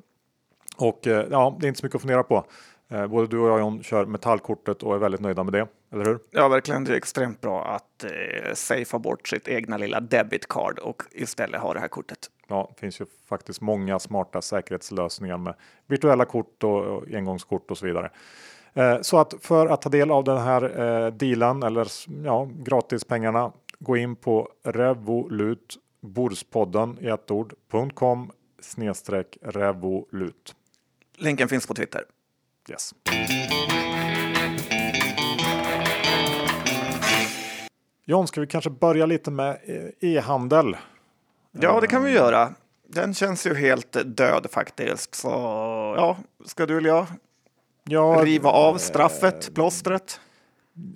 Och 0.77 1.07
eh, 1.07 1.27
ja, 1.31 1.57
det 1.59 1.65
är 1.65 1.67
inte 1.67 1.79
så 1.79 1.85
mycket 1.85 1.95
att 1.95 2.01
fundera 2.01 2.23
på. 2.23 2.45
Eh, 2.89 3.07
både 3.07 3.27
du 3.27 3.39
och 3.39 3.49
jag 3.49 3.59
John 3.59 3.83
kör 3.83 4.05
metallkortet 4.05 4.83
och 4.83 4.95
är 4.95 4.99
väldigt 4.99 5.21
nöjda 5.21 5.43
med 5.43 5.53
det, 5.53 5.67
eller 5.91 6.05
hur? 6.05 6.19
Ja, 6.31 6.47
verkligen. 6.47 6.83
Det 6.83 6.91
är 6.91 6.97
extremt 6.97 7.41
bra 7.41 7.65
att 7.65 8.03
eh, 8.03 8.53
safea 8.53 8.99
bort 8.99 9.27
sitt 9.27 9.47
egna 9.47 9.77
lilla 9.77 9.99
debit 9.99 10.47
card 10.47 10.79
och 10.79 11.03
istället 11.11 11.61
ha 11.61 11.73
det 11.73 11.79
här 11.79 11.87
kortet. 11.87 12.29
Ja, 12.47 12.71
det 12.75 12.79
finns 12.79 13.01
ju 13.01 13.05
faktiskt 13.29 13.61
många 13.61 13.99
smarta 13.99 14.41
säkerhetslösningar 14.41 15.37
med 15.37 15.53
virtuella 15.87 16.25
kort 16.25 16.63
och, 16.63 16.85
och 16.85 17.07
engångskort 17.13 17.71
och 17.71 17.77
så 17.77 17.85
vidare. 17.85 18.11
Eh, 18.73 19.01
så 19.01 19.17
att 19.17 19.33
för 19.41 19.67
att 19.67 19.81
ta 19.81 19.89
del 19.89 20.11
av 20.11 20.23
den 20.23 20.37
här 20.37 20.79
eh, 20.79 21.11
dealen 21.11 21.63
eller 21.63 21.87
ja, 22.25 22.49
gratispengarna 22.53 23.51
gå 23.79 23.97
in 23.97 24.15
på 24.15 24.49
Revolut 24.63 25.77
Borspodden 26.01 26.97
i 27.01 27.07
ett 27.07 27.31
ord.com 27.31 28.31
snedstreck 28.59 29.37
revolut. 29.41 30.55
Länken 31.17 31.49
finns 31.49 31.67
på 31.67 31.73
Twitter. 31.73 32.03
Yes. 32.69 32.93
John, 38.11 38.27
ska 38.27 38.41
vi 38.41 38.47
kanske 38.47 38.69
börja 38.69 39.05
lite 39.05 39.31
med 39.31 39.57
eh, 39.63 40.09
e-handel? 40.09 40.77
Ja, 41.51 41.79
det 41.81 41.87
kan 41.87 42.03
vi 42.03 42.11
göra. 42.11 42.53
Den 42.87 43.13
känns 43.13 43.47
ju 43.47 43.55
helt 43.55 43.97
död 44.17 44.47
faktiskt. 44.51 45.15
Så 45.15 45.27
ja, 45.97 46.17
ska 46.45 46.65
du 46.65 46.77
eller 46.77 46.89
jag 46.89 47.07
ja, 47.83 48.21
riva 48.23 48.49
av 48.49 48.77
straffet, 48.77 49.53
plåstret? 49.55 50.19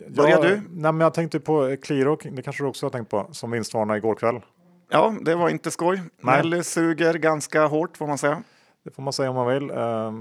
Börjar 0.07 0.29
ja, 0.29 0.41
du? 0.41 0.55
Nej, 0.55 0.91
men 0.91 1.00
jag 1.00 1.13
tänkte 1.13 1.39
på 1.39 1.77
Qliro, 1.81 2.17
det 2.31 2.41
kanske 2.41 2.63
du 2.63 2.67
också 2.67 2.86
har 2.86 2.91
tänkt 2.91 3.10
på, 3.10 3.27
som 3.31 3.51
vinstvarna 3.51 3.98
igår 3.98 4.15
kväll. 4.15 4.41
Ja, 4.89 5.15
det 5.22 5.36
var 5.36 5.50
inte 5.50 5.72
skoj. 5.72 6.01
Nelly 6.22 6.63
suger 6.63 7.13
ganska 7.13 7.65
hårt 7.65 7.98
får 7.98 8.07
man 8.07 8.17
säga. 8.17 8.43
Det 8.84 8.91
får 8.91 9.03
man 9.03 9.13
säga 9.13 9.29
om 9.29 9.36
man 9.36 9.48
vill. 9.48 9.69
Eh, 9.69 10.12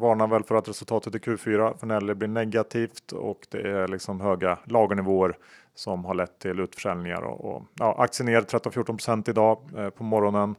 varnar 0.00 0.26
väl 0.26 0.44
för 0.44 0.54
att 0.54 0.68
resultatet 0.68 1.14
i 1.14 1.18
Q4 1.18 1.78
för 1.78 1.86
Nelly 1.86 2.14
blir 2.14 2.28
negativt 2.28 3.12
och 3.12 3.46
det 3.50 3.70
är 3.70 3.88
liksom 3.88 4.20
höga 4.20 4.58
lagernivåer 4.64 5.36
som 5.74 6.04
har 6.04 6.14
lett 6.14 6.38
till 6.38 6.60
utförsäljningar 6.60 7.20
och, 7.22 7.44
och 7.44 7.62
ja, 7.74 7.96
aktien 7.98 8.26
ner 8.26 8.40
13-14% 8.40 9.30
idag 9.30 9.70
eh, 9.76 9.90
på 9.90 10.04
morgonen. 10.04 10.54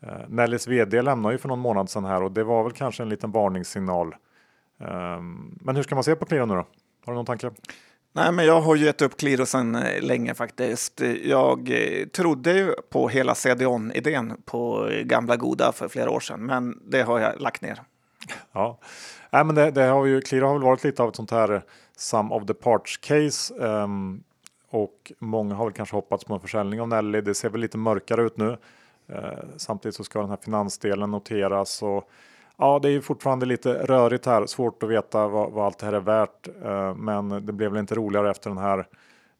Eh, 0.00 0.28
Nellys 0.28 0.68
vd 0.68 1.02
lämnar 1.02 1.30
ju 1.30 1.38
för 1.38 1.48
någon 1.48 1.58
månad 1.58 1.90
sedan 1.90 2.04
här 2.04 2.22
och 2.22 2.32
det 2.32 2.44
var 2.44 2.62
väl 2.62 2.72
kanske 2.72 3.02
en 3.02 3.08
liten 3.08 3.30
varningssignal. 3.30 4.14
Eh, 4.80 5.20
men 5.60 5.76
hur 5.76 5.82
ska 5.82 5.94
man 5.94 6.04
se 6.04 6.14
på 6.14 6.26
Qliro 6.26 6.46
nu 6.46 6.54
då? 6.54 6.66
Har 7.04 7.12
du 7.12 7.14
någon 7.14 7.26
tanke? 7.26 7.50
Nej, 8.12 8.32
men 8.32 8.46
jag 8.46 8.60
har 8.60 8.76
ju 8.76 8.84
gett 8.84 9.02
upp 9.02 9.16
Qliro 9.16 9.46
sedan 9.46 9.74
eh, 9.74 10.02
länge 10.02 10.34
faktiskt. 10.34 11.00
Jag 11.24 11.70
eh, 11.70 12.06
trodde 12.06 12.52
ju 12.52 12.74
på 12.90 13.08
hela 13.08 13.34
CDON-idén 13.34 14.42
på 14.44 14.90
gamla 15.02 15.36
goda 15.36 15.72
för 15.72 15.88
flera 15.88 16.10
år 16.10 16.20
sedan, 16.20 16.46
men 16.46 16.78
det 16.90 17.02
har 17.02 17.18
jag 17.20 17.40
lagt 17.40 17.62
ner. 17.62 17.82
Ja, 18.52 18.78
Nej, 19.30 19.44
men 19.44 19.54
det, 19.54 19.70
det 19.70 19.84
har 19.84 20.06
ju 20.06 20.20
Qliro 20.20 20.46
har 20.46 20.52
väl 20.52 20.62
varit 20.62 20.84
lite 20.84 21.02
av 21.02 21.08
ett 21.08 21.16
sånt 21.16 21.30
här 21.30 21.62
sum 21.96 22.32
of 22.32 22.46
the 22.46 22.54
parts 22.54 22.96
case 22.96 23.54
um, 23.54 24.22
och 24.70 25.12
många 25.18 25.54
har 25.54 25.64
väl 25.64 25.74
kanske 25.74 25.96
hoppats 25.96 26.24
på 26.24 26.34
en 26.34 26.40
försäljning 26.40 26.80
av 26.80 26.88
Nelly. 26.88 27.20
Det 27.20 27.34
ser 27.34 27.48
väl 27.48 27.60
lite 27.60 27.78
mörkare 27.78 28.22
ut 28.22 28.36
nu. 28.36 28.56
Eh, 29.06 29.38
samtidigt 29.56 29.94
så 29.94 30.04
ska 30.04 30.20
den 30.20 30.30
här 30.30 30.38
finansdelen 30.42 31.10
noteras 31.10 31.82
och 31.82 32.10
Ja, 32.60 32.78
det 32.82 32.90
är 32.90 33.00
fortfarande 33.00 33.46
lite 33.46 33.86
rörigt 33.86 34.26
här. 34.26 34.46
Svårt 34.46 34.82
att 34.82 34.88
veta 34.88 35.28
vad, 35.28 35.52
vad 35.52 35.66
allt 35.66 35.78
det 35.78 35.86
här 35.86 35.92
är 35.92 36.00
värt. 36.00 36.48
Eh, 36.64 36.94
men 36.94 37.46
det 37.46 37.52
blev 37.52 37.70
väl 37.70 37.80
inte 37.80 37.94
roligare 37.94 38.30
efter 38.30 38.50
den 38.50 38.58
här, 38.58 38.86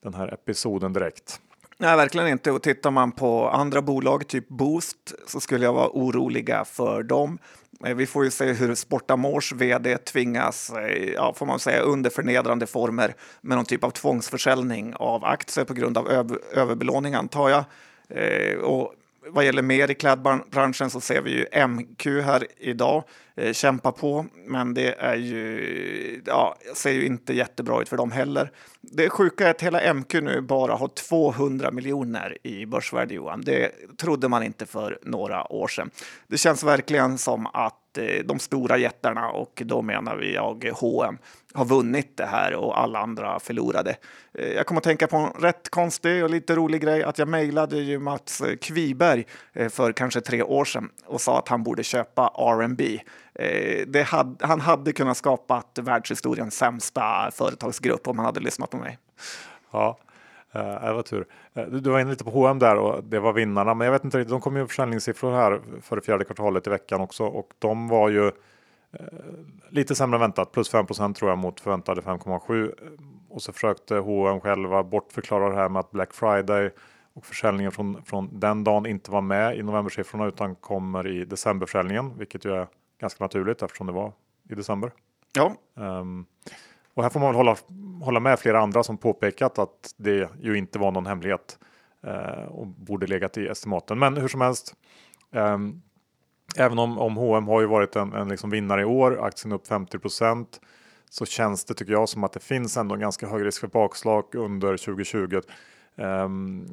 den 0.02 0.14
här 0.14 0.34
episoden 0.34 0.92
direkt. 0.92 1.40
Nej, 1.80 1.96
verkligen 1.96 2.28
inte. 2.28 2.50
Och 2.50 2.62
tittar 2.62 2.90
man 2.90 3.12
på 3.12 3.48
andra 3.48 3.82
bolag, 3.82 4.28
typ 4.28 4.48
Boost, 4.48 5.14
så 5.26 5.40
skulle 5.40 5.64
jag 5.64 5.72
vara 5.72 5.88
oroliga 5.92 6.64
för 6.64 7.02
dem. 7.02 7.38
Eh, 7.84 7.94
vi 7.94 8.06
får 8.06 8.24
ju 8.24 8.30
se 8.30 8.52
hur 8.52 8.74
Sportamors 8.74 9.52
vd 9.52 9.98
tvingas, 9.98 10.70
eh, 10.70 11.12
ja, 11.14 11.34
får 11.36 11.46
man 11.46 11.58
säga, 11.58 11.80
under 11.80 12.10
förnedrande 12.10 12.66
former 12.66 13.14
med 13.40 13.56
någon 13.56 13.64
typ 13.64 13.84
av 13.84 13.90
tvångsförsäljning 13.90 14.94
av 14.94 15.24
aktier 15.24 15.64
på 15.64 15.74
grund 15.74 15.98
av 15.98 16.08
överbelåning, 16.52 17.14
antar 17.14 17.48
jag. 17.48 17.64
Eh, 18.08 18.58
och 18.58 18.94
vad 19.30 19.44
gäller 19.44 19.62
mer 19.62 19.90
i 19.90 19.94
klädbranschen 19.94 20.90
så 20.90 21.00
ser 21.00 21.22
vi 21.22 21.30
ju 21.30 21.66
MQ 21.66 22.06
här 22.06 22.46
idag 22.56 23.04
eh, 23.36 23.52
kämpa 23.52 23.92
på, 23.92 24.26
men 24.46 24.74
det 24.74 24.94
är 24.98 25.16
ju, 25.16 26.22
ja, 26.26 26.56
ser 26.74 26.90
ju 26.90 27.06
inte 27.06 27.34
jättebra 27.34 27.82
ut 27.82 27.88
för 27.88 27.96
dem 27.96 28.12
heller. 28.12 28.50
Det 28.80 29.10
sjuka 29.10 29.46
är 29.46 29.50
att 29.50 29.62
hela 29.62 29.94
MQ 29.94 30.14
nu 30.14 30.40
bara 30.40 30.74
har 30.74 30.88
200 30.88 31.70
miljoner 31.70 32.38
i 32.42 32.66
börsvärde, 32.66 33.14
Johan. 33.14 33.40
Det 33.40 33.72
trodde 33.96 34.28
man 34.28 34.42
inte 34.42 34.66
för 34.66 34.98
några 35.02 35.52
år 35.52 35.68
sedan. 35.68 35.90
Det 36.26 36.38
känns 36.38 36.64
verkligen 36.64 37.18
som 37.18 37.46
att 37.46 37.98
eh, 37.98 38.24
de 38.24 38.38
stora 38.38 38.78
jättarna, 38.78 39.30
och 39.30 39.62
då 39.64 39.82
menar 39.82 40.16
vi 40.16 40.34
jag 40.34 40.70
H&M 40.74 41.18
har 41.54 41.64
vunnit 41.64 42.16
det 42.16 42.26
här 42.26 42.54
och 42.54 42.80
alla 42.80 42.98
andra 42.98 43.40
förlorade. 43.40 43.96
Eh, 44.34 44.52
jag 44.52 44.66
kommer 44.66 44.80
att 44.80 44.84
tänka 44.84 45.06
på 45.06 45.16
en 45.16 45.42
rätt 45.42 45.68
konstig 45.68 46.24
och 46.24 46.30
lite 46.30 46.56
rolig 46.56 46.80
grej 46.80 47.02
att 47.02 47.18
jag 47.18 47.28
mejlade 47.28 47.76
ju 47.76 47.98
Mats 47.98 48.40
eh, 48.40 48.56
Kviberg 48.56 49.26
eh, 49.52 49.68
för 49.68 49.92
kanske 49.92 50.20
tre 50.20 50.42
år 50.42 50.64
sedan 50.64 50.90
och 51.06 51.20
sa 51.20 51.38
att 51.38 51.48
han 51.48 51.62
borde 51.62 51.82
köpa 51.82 52.32
R&B. 52.37 53.00
Hade, 54.06 54.46
han 54.46 54.61
hade 54.61 54.92
kunnat 54.92 55.16
skapa 55.16 55.62
världshistoriens 55.80 56.54
sämsta 56.54 57.30
företagsgrupp 57.32 58.08
om 58.08 58.18
han 58.18 58.26
hade 58.26 58.40
lyssnat 58.40 58.70
på 58.70 58.76
mig. 58.76 58.98
Ja, 59.70 59.98
det 60.52 60.92
var 60.92 61.02
tur. 61.02 61.26
Du 61.54 61.90
var 61.90 62.00
inne 62.00 62.11
lite 62.11 62.24
på 62.24 62.30
H&M 62.30 62.58
där 62.58 62.76
och 62.76 63.04
det 63.04 63.18
var 63.18 63.32
vinnarna, 63.32 63.74
men 63.74 63.84
jag 63.84 63.92
vet 63.92 64.04
inte. 64.04 64.24
De 64.24 64.40
kom 64.40 64.56
ju 64.56 64.66
försäljningssiffror 64.66 65.32
här 65.32 65.61
för 65.82 65.96
det 65.96 66.02
fjärde 66.02 66.24
kvartalet 66.24 66.66
i 66.66 66.70
veckan 66.70 67.00
också 67.00 67.24
och 67.24 67.50
de 67.58 67.88
var 67.88 68.08
ju 68.08 68.30
lite 69.70 69.94
sämre 69.94 70.16
än 70.16 70.20
väntat, 70.20 70.53
plus 70.53 70.72
5% 70.72 71.14
tror 71.14 71.31
jag 71.31 71.38
mot 71.38 71.61
förväntade 71.61 72.01
5,7. 72.01 72.74
Och 73.29 73.42
så 73.42 73.53
försökte 73.53 73.94
H&M 73.94 74.40
själva 74.40 74.83
bortförklara 74.83 75.48
det 75.48 75.57
här 75.57 75.68
med 75.68 75.81
att 75.81 75.90
Black 75.90 76.14
Friday 76.14 76.70
och 77.12 77.27
försäljningen 77.27 77.72
från, 77.72 78.03
från 78.05 78.40
den 78.40 78.64
dagen 78.64 78.87
inte 78.87 79.11
var 79.11 79.20
med 79.20 79.59
i 79.59 79.62
novembersiffrorna 79.62 80.27
utan 80.27 80.55
kommer 80.55 81.07
i 81.07 81.24
decemberförsäljningen, 81.24 82.18
vilket 82.18 82.44
ju 82.44 82.55
är 82.55 82.66
ganska 83.01 83.24
naturligt 83.24 83.62
eftersom 83.62 83.87
det 83.87 83.92
var 83.92 84.12
i 84.51 84.55
december. 84.55 84.92
Ja. 85.33 85.55
Um, 85.74 86.27
och 86.94 87.03
här 87.03 87.11
får 87.11 87.20
man 87.20 87.29
väl 87.29 87.37
hålla, 87.37 87.57
hålla 88.03 88.20
med 88.20 88.38
flera 88.38 88.61
andra 88.61 88.83
som 88.83 88.98
påpekat 88.98 89.59
att 89.59 89.94
det 89.96 90.31
ju 90.40 90.59
inte 90.59 90.79
var 90.79 90.92
någon 90.92 91.07
hemlighet 91.07 91.59
uh, 92.07 92.44
och 92.44 92.66
borde 92.66 93.07
legat 93.07 93.38
i 93.38 93.46
estimaten. 93.46 93.98
Men 93.98 94.16
hur 94.16 94.29
som 94.29 94.40
helst, 94.40 94.74
um, 95.31 95.83
Även 96.56 96.78
om, 96.78 96.98
om 96.98 97.16
H&M 97.16 97.48
har 97.48 97.61
ju 97.61 97.66
varit 97.66 97.96
en, 97.96 98.12
en 98.12 98.28
liksom 98.28 98.50
vinnare 98.50 98.80
i 98.80 98.84
år, 98.84 99.24
aktien 99.24 99.52
upp 99.52 99.68
50% 99.68 100.46
så 101.11 101.26
känns 101.26 101.64
det 101.64 101.74
tycker 101.74 101.92
jag 101.92 102.08
som 102.08 102.24
att 102.24 102.32
det 102.32 102.40
finns 102.40 102.76
ändå 102.76 102.94
en 102.94 103.00
ganska 103.00 103.26
hög 103.26 103.46
risk 103.46 103.61
för 103.61 103.68
bakslag 103.68 104.34
under 104.34 104.76
2020. 104.76 105.40
Um, 105.96 106.04
ehm, 106.04 106.66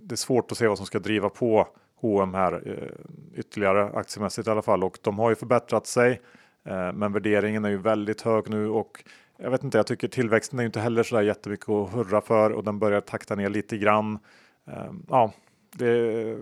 det 0.00 0.14
är 0.14 0.16
svårt 0.16 0.52
att 0.52 0.58
se 0.58 0.66
vad 0.66 0.76
som 0.76 0.86
ska 0.86 0.98
driva 0.98 1.28
på 1.28 1.68
H&M 2.00 2.34
här 2.34 2.68
uh, 2.68 2.88
ytterligare 3.34 3.84
aktiemässigt 3.84 4.48
i 4.48 4.50
alla 4.50 4.62
fall 4.62 4.84
och 4.84 4.98
de 5.02 5.18
har 5.18 5.30
ju 5.30 5.36
förbättrat 5.36 5.86
sig. 5.86 6.20
Eh, 6.64 6.92
men 6.92 7.12
värderingen 7.12 7.64
är 7.64 7.68
ju 7.68 7.78
väldigt 7.78 8.22
hög 8.22 8.50
nu 8.50 8.68
och 8.68 9.04
jag 9.36 9.50
vet 9.50 9.64
inte, 9.64 9.78
jag 9.78 9.86
tycker 9.86 10.08
tillväxten 10.08 10.58
är 10.58 10.64
inte 10.64 10.80
heller 10.80 11.02
så 11.02 11.16
där 11.16 11.22
jättemycket 11.22 11.68
att 11.68 11.92
hurra 11.92 12.20
för 12.20 12.52
och 12.52 12.64
den 12.64 12.78
börjar 12.78 13.00
takta 13.00 13.34
ner 13.34 13.48
lite 13.48 13.78
grann. 13.78 14.18
Ehm, 14.66 15.06
ja, 15.08 15.32
det, 15.72 16.36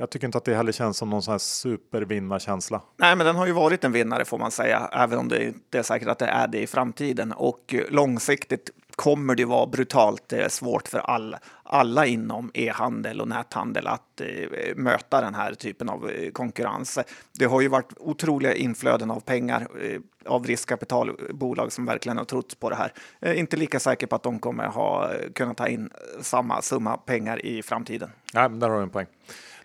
jag 0.00 0.10
tycker 0.10 0.26
inte 0.26 0.38
att 0.38 0.44
det 0.44 0.54
heller 0.54 0.72
känns 0.72 0.96
som 0.96 1.10
någon 1.10 1.22
sån 1.22 1.32
här 1.32 1.38
supervinnarkänsla. 1.38 2.82
Nej, 2.96 3.16
men 3.16 3.26
den 3.26 3.36
har 3.36 3.46
ju 3.46 3.52
varit 3.52 3.84
en 3.84 3.92
vinnare 3.92 4.24
får 4.24 4.38
man 4.38 4.50
säga, 4.50 4.88
även 4.92 5.18
om 5.18 5.28
det 5.28 5.44
inte 5.44 5.78
är 5.78 5.82
säkert 5.82 6.08
att 6.08 6.18
det 6.18 6.26
är 6.26 6.48
det 6.48 6.62
i 6.62 6.66
framtiden. 6.66 7.32
Och 7.32 7.74
långsiktigt 7.88 8.70
kommer 8.96 9.34
det 9.34 9.44
vara 9.44 9.66
brutalt 9.66 10.32
är 10.32 10.48
svårt 10.48 10.88
för 10.88 10.98
alla, 10.98 11.38
alla 11.62 12.06
inom 12.06 12.50
e-handel 12.54 13.20
och 13.20 13.28
näthandel 13.28 13.86
att 13.86 14.20
eh, 14.20 14.76
möta 14.76 15.20
den 15.20 15.34
här 15.34 15.54
typen 15.54 15.88
av 15.88 16.10
eh, 16.10 16.30
konkurrens. 16.30 16.98
Det 17.32 17.44
har 17.44 17.60
ju 17.60 17.68
varit 17.68 17.92
otroliga 17.96 18.54
inflöden 18.54 19.10
av 19.10 19.20
pengar 19.20 19.68
eh, 19.82 20.00
av 20.26 20.46
riskkapitalbolag 20.46 21.72
som 21.72 21.86
verkligen 21.86 22.18
har 22.18 22.24
trott 22.24 22.60
på 22.60 22.70
det 22.70 22.76
här. 22.76 22.92
Eh, 23.20 23.38
inte 23.38 23.56
lika 23.56 23.80
säker 23.80 24.06
på 24.06 24.16
att 24.16 24.22
de 24.22 24.38
kommer 24.38 24.66
ha 24.66 25.12
eh, 25.12 25.32
kunnat 25.32 25.56
ta 25.56 25.68
in 25.68 25.90
samma 26.20 26.62
summa 26.62 26.96
pengar 26.96 27.46
i 27.46 27.62
framtiden. 27.62 28.10
Nej, 28.34 28.48
där 28.48 28.68
har 28.68 28.76
du 28.76 28.82
en 28.82 28.90
poäng. 28.90 29.06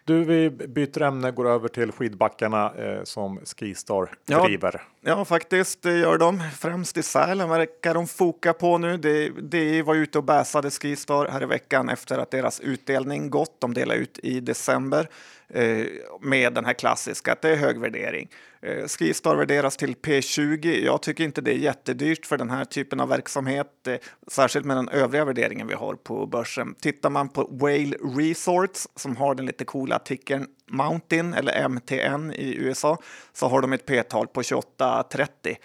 Du, 0.05 0.23
vi 0.23 0.49
byter 0.49 1.01
ämne, 1.01 1.31
går 1.31 1.49
över 1.49 1.67
till 1.67 1.91
skidbackarna 1.91 2.73
eh, 2.77 3.03
som 3.03 3.39
Skistar 3.45 4.09
ja, 4.25 4.43
driver. 4.43 4.81
Ja, 5.01 5.25
faktiskt, 5.25 5.81
det 5.81 5.97
gör 5.97 6.17
de. 6.17 6.43
Främst 6.59 6.97
i 6.97 7.03
Sälen 7.03 7.49
verkar 7.49 7.93
de 7.93 8.07
foka 8.07 8.53
på 8.53 8.77
nu. 8.77 8.97
Det, 8.97 9.29
det 9.29 9.81
var 9.81 9.95
ute 9.95 10.17
och 10.17 10.23
bäsade 10.23 10.71
Skistar 10.71 11.27
här 11.27 11.43
i 11.43 11.45
veckan 11.45 11.89
efter 11.89 12.17
att 12.17 12.31
deras 12.31 12.59
utdelning 12.59 13.29
gått. 13.29 13.61
De 13.61 13.73
delade 13.73 13.99
ut 13.99 14.19
i 14.23 14.39
december. 14.39 15.09
Eh, 15.55 15.85
med 16.21 16.53
den 16.53 16.65
här 16.65 16.73
klassiska 16.73 17.31
att 17.31 17.41
det 17.41 17.49
är 17.49 17.55
hög 17.55 17.79
värdering. 17.79 18.29
Eh, 18.61 18.87
Skistar 18.87 19.35
värderas 19.35 19.77
till 19.77 19.95
P20. 19.95 20.85
Jag 20.85 21.01
tycker 21.01 21.23
inte 21.23 21.41
det 21.41 21.51
är 21.51 21.57
jättedyrt 21.57 22.25
för 22.25 22.37
den 22.37 22.49
här 22.49 22.65
typen 22.65 22.99
av 22.99 23.09
verksamhet, 23.09 23.87
eh, 23.87 23.95
särskilt 24.27 24.65
med 24.65 24.77
den 24.77 24.89
övriga 24.89 25.25
värderingen 25.25 25.67
vi 25.67 25.73
har 25.73 25.93
på 25.95 26.25
börsen. 26.25 26.75
Tittar 26.81 27.09
man 27.09 27.29
på 27.29 27.49
Whale 27.51 27.95
Resorts 28.17 28.87
som 28.95 29.17
har 29.17 29.35
den 29.35 29.45
lite 29.45 29.65
coola 29.65 29.95
artikeln 29.95 30.47
Mountain 30.67 31.33
eller 31.33 31.69
MTN 31.69 32.31
i 32.31 32.55
USA 32.55 32.97
så 33.33 33.47
har 33.47 33.61
de 33.61 33.73
ett 33.73 33.85
P-tal 33.85 34.27
på 34.27 34.41
28,30 34.41 35.55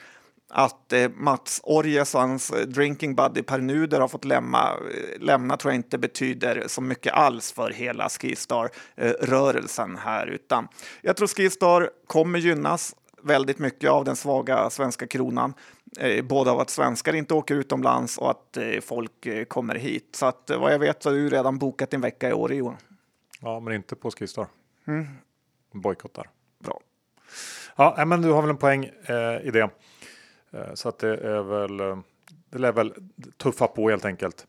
att 0.48 0.92
eh, 0.92 1.08
Mats 1.08 1.60
Orjes 1.62 2.14
och 2.14 2.20
hans 2.20 2.50
eh, 2.50 2.66
drinking 2.66 3.14
buddy 3.14 3.42
Per 3.42 3.58
Nuder 3.58 4.00
har 4.00 4.08
fått 4.08 4.24
lämna, 4.24 4.70
eh, 4.70 5.20
lämna 5.20 5.56
tror 5.56 5.72
jag 5.72 5.78
inte 5.78 5.98
betyder 5.98 6.64
så 6.66 6.80
mycket 6.80 7.12
alls 7.12 7.52
för 7.52 7.70
hela 7.70 8.08
Skistar-rörelsen 8.08 9.94
eh, 9.94 10.00
här, 10.00 10.26
utan 10.26 10.68
jag 11.02 11.16
tror 11.16 11.28
Skistar 11.28 11.90
kommer 12.06 12.38
gynnas 12.38 12.94
väldigt 13.22 13.58
mycket 13.58 13.90
av 13.90 14.04
den 14.04 14.16
svaga 14.16 14.70
svenska 14.70 15.06
kronan. 15.06 15.54
Eh, 15.98 16.24
både 16.24 16.50
av 16.50 16.60
att 16.60 16.70
svenskar 16.70 17.14
inte 17.14 17.34
åker 17.34 17.54
utomlands 17.54 18.18
och 18.18 18.30
att 18.30 18.56
eh, 18.56 18.80
folk 18.80 19.26
eh, 19.26 19.44
kommer 19.44 19.74
hit. 19.74 20.16
Så 20.16 20.26
att 20.26 20.50
vad 20.58 20.72
jag 20.72 20.78
vet 20.78 21.02
så 21.02 21.08
har 21.08 21.16
du 21.16 21.28
redan 21.28 21.58
bokat 21.58 21.94
en 21.94 22.00
vecka 22.00 22.28
i 22.28 22.32
år, 22.32 22.52
Johan. 22.52 22.76
Ja, 23.40 23.60
men 23.60 23.74
inte 23.74 23.96
på 23.96 24.10
Skistar. 24.10 24.46
Mm. 24.86 25.06
Bojkottar. 25.72 26.30
Bra. 26.58 26.80
Ja, 27.76 28.04
men 28.04 28.22
du 28.22 28.30
har 28.30 28.42
väl 28.42 28.50
en 28.50 28.56
poäng 28.56 28.84
i 29.42 29.50
det. 29.50 29.70
Eh, 30.50 30.74
så 30.74 30.88
att 30.88 30.98
det 30.98 31.16
är 31.16 31.42
väl, 31.42 31.80
eh, 31.80 31.98
det 32.50 32.58
lär 32.58 32.72
väl 32.72 32.94
tuffa 33.36 33.66
på 33.66 33.90
helt 33.90 34.04
enkelt. 34.04 34.46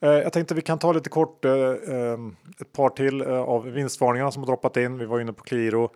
Eh, 0.00 0.10
jag 0.10 0.32
tänkte 0.32 0.54
vi 0.54 0.62
kan 0.62 0.78
ta 0.78 0.92
lite 0.92 1.10
kort 1.10 1.44
ett 1.44 2.72
par 2.72 2.88
till 2.88 3.22
av 3.22 3.64
vinstvarningarna 3.64 4.30
som 4.30 4.42
har 4.42 4.46
droppat 4.46 4.76
in. 4.76 4.98
Vi 4.98 5.04
var 5.04 5.20
inne 5.20 5.32
på 5.32 5.44
Qliro. 5.44 5.90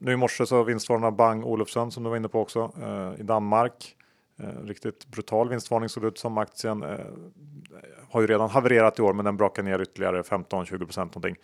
Nu 0.00 0.12
i 0.12 0.16
morse 0.16 0.46
så 0.46 0.62
vinstvarnade 0.62 1.16
Bang 1.16 1.46
Olufsen 1.46 1.90
som 1.90 2.02
du 2.02 2.10
var 2.10 2.16
inne 2.16 2.28
på 2.28 2.40
också 2.40 2.72
i 3.18 3.22
Danmark. 3.22 3.96
Riktigt 4.62 5.06
brutal 5.06 5.48
vinstvarning 5.48 5.88
såg 5.88 6.02
det 6.02 6.08
ut 6.08 6.18
som 6.18 6.38
aktien 6.38 6.84
har 8.10 8.20
ju 8.20 8.26
redan 8.26 8.50
havererat 8.50 8.98
i 8.98 9.02
år 9.02 9.12
men 9.12 9.24
den 9.24 9.36
brakar 9.36 9.62
ner 9.62 9.82
ytterligare 9.82 10.22
15-20 10.22 10.78
procent 10.78 11.14
någonting. 11.14 11.36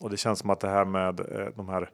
Och 0.00 0.10
det 0.10 0.16
känns 0.16 0.38
som 0.38 0.50
att 0.50 0.60
det 0.60 0.68
här 0.68 0.84
med 0.84 1.20
de 1.56 1.68
här 1.68 1.90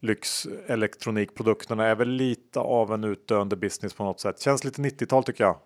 lyxelektronikprodukterna 0.00 1.86
är 1.86 1.94
väl 1.94 2.08
lite 2.08 2.60
av 2.60 2.94
en 2.94 3.04
utdöende 3.04 3.56
business 3.56 3.94
på 3.94 4.04
något 4.04 4.20
sätt. 4.20 4.40
Känns 4.40 4.64
lite 4.64 4.82
90-tal 4.82 5.24
tycker 5.24 5.44
jag. 5.44 5.56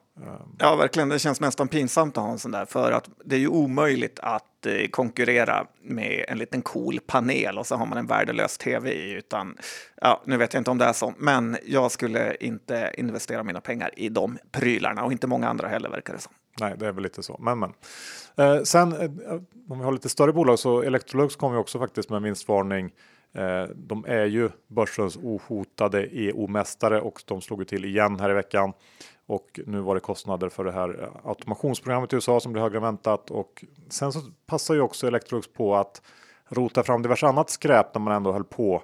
Ja, 0.59 0.77
verkligen. 0.77 1.09
Det 1.09 1.19
känns 1.19 1.41
nästan 1.41 1.69
pinsamt 1.69 2.19
att 2.19 2.25
ha 2.25 2.31
en 2.31 2.39
sån 2.39 2.51
där 2.51 2.65
för 2.65 2.93
att 2.93 3.09
det 3.25 3.37
är 3.37 3.41
ju 3.41 3.49
omöjligt 3.49 4.19
att 4.23 4.67
eh, 4.67 4.89
konkurrera 4.91 5.67
med 5.83 6.25
en 6.29 6.39
liten 6.39 6.63
cool 6.63 7.01
panel 7.07 7.59
och 7.59 7.67
så 7.67 7.77
har 7.77 7.87
man 7.87 7.99
en 7.99 8.07
värdelös 8.07 8.59
tv 8.59 8.93
i 8.93 9.13
utan 9.13 9.57
ja, 10.01 10.23
nu 10.27 10.37
vet 10.37 10.55
jag 10.55 10.61
inte 10.61 10.71
om 10.71 10.79
det 10.79 10.85
är 10.85 10.93
så, 10.93 11.15
men 11.19 11.57
jag 11.67 11.91
skulle 11.91 12.35
inte 12.35 12.95
investera 12.99 13.43
mina 13.43 13.61
pengar 13.61 13.91
i 13.97 14.09
de 14.09 14.39
prylarna 14.53 15.05
och 15.05 15.13
inte 15.13 15.27
många 15.27 15.49
andra 15.49 15.69
heller 15.69 15.89
verkar 15.89 16.15
det 16.15 16.21
som. 16.21 16.33
Nej, 16.61 16.75
det 16.79 16.87
är 16.87 16.93
väl 16.93 17.03
lite 17.03 17.23
så, 17.23 17.39
men 17.41 17.59
men. 17.59 17.73
Eh, 18.37 18.63
sen 18.63 18.93
eh, 18.93 19.11
om 19.69 19.79
vi 19.79 19.85
har 19.85 19.93
lite 19.93 20.09
större 20.09 20.33
bolag 20.33 20.59
så 20.59 20.83
Electrolux 20.83 21.37
kommer 21.37 21.59
också 21.59 21.79
faktiskt 21.79 22.11
med 22.11 22.23
vinstvarning 22.23 22.91
Eh, 23.35 23.69
de 23.75 24.05
är 24.09 24.25
ju 24.25 24.51
börsens 24.67 25.17
ohotade 25.17 26.07
EO-mästare 26.07 27.01
och 27.01 27.23
de 27.27 27.41
slog 27.41 27.69
till 27.69 27.85
igen 27.85 28.21
här 28.21 28.31
i 28.31 28.35
veckan. 28.35 28.73
Och 29.27 29.61
nu 29.67 29.81
var 29.81 29.95
det 29.95 30.01
kostnader 30.01 30.49
för 30.49 30.65
det 30.65 30.73
här 30.73 31.03
eh, 31.03 31.29
automationsprogrammet 31.29 32.13
i 32.13 32.17
USA 32.17 32.41
som 32.41 32.53
blir 32.53 32.63
högre 32.63 32.77
än 32.77 32.83
väntat. 32.83 33.31
Och 33.31 33.65
sen 33.89 34.13
så 34.13 34.21
passar 34.47 34.75
ju 34.75 34.81
också 34.81 35.07
Electrolux 35.07 35.49
på 35.53 35.77
att 35.77 36.03
rota 36.49 36.83
fram 36.83 37.03
diverse 37.03 37.27
annat 37.27 37.51
skräp 37.51 37.95
när 37.95 38.01
man 38.01 38.15
ändå 38.15 38.33
höll 38.33 38.45
på. 38.45 38.83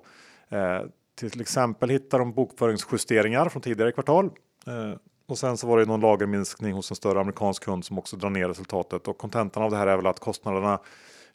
Eh, 0.48 0.80
till 1.14 1.40
exempel 1.40 1.90
hittar 1.90 2.18
de 2.18 2.32
bokföringsjusteringar 2.32 3.48
från 3.48 3.62
tidigare 3.62 3.92
kvartal. 3.92 4.30
Eh, 4.66 4.98
och 5.26 5.38
sen 5.38 5.56
så 5.56 5.66
var 5.66 5.78
det 5.78 5.84
någon 5.84 6.00
lagerminskning 6.00 6.72
hos 6.72 6.90
en 6.90 6.96
större 6.96 7.20
amerikansk 7.20 7.64
kund 7.64 7.84
som 7.84 7.98
också 7.98 8.16
drar 8.16 8.30
ner 8.30 8.48
resultatet. 8.48 9.08
Och 9.08 9.18
kontentan 9.18 9.62
av 9.62 9.70
det 9.70 9.76
här 9.76 9.86
är 9.86 9.96
väl 9.96 10.06
att 10.06 10.20
kostnaderna 10.20 10.78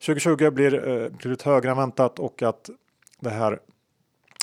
2020 0.06 0.49
blir 0.49 0.71
betydligt 1.10 1.41
högre 1.41 1.71
än 1.71 1.78
väntat 1.78 2.19
och 2.19 2.41
att 2.41 2.69
det 3.21 3.30
här 3.30 3.60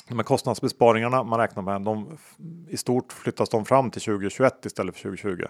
de 0.07 0.15
här 0.15 0.23
kostnadsbesparingarna 0.23 1.23
man 1.23 1.39
räknar 1.39 1.63
med, 1.63 1.81
de, 1.81 2.17
i 2.69 2.77
stort 2.77 3.13
flyttas 3.13 3.49
de 3.49 3.65
fram 3.65 3.91
till 3.91 4.01
2021 4.01 4.65
istället 4.65 4.95
för 4.95 5.01
2020. 5.01 5.43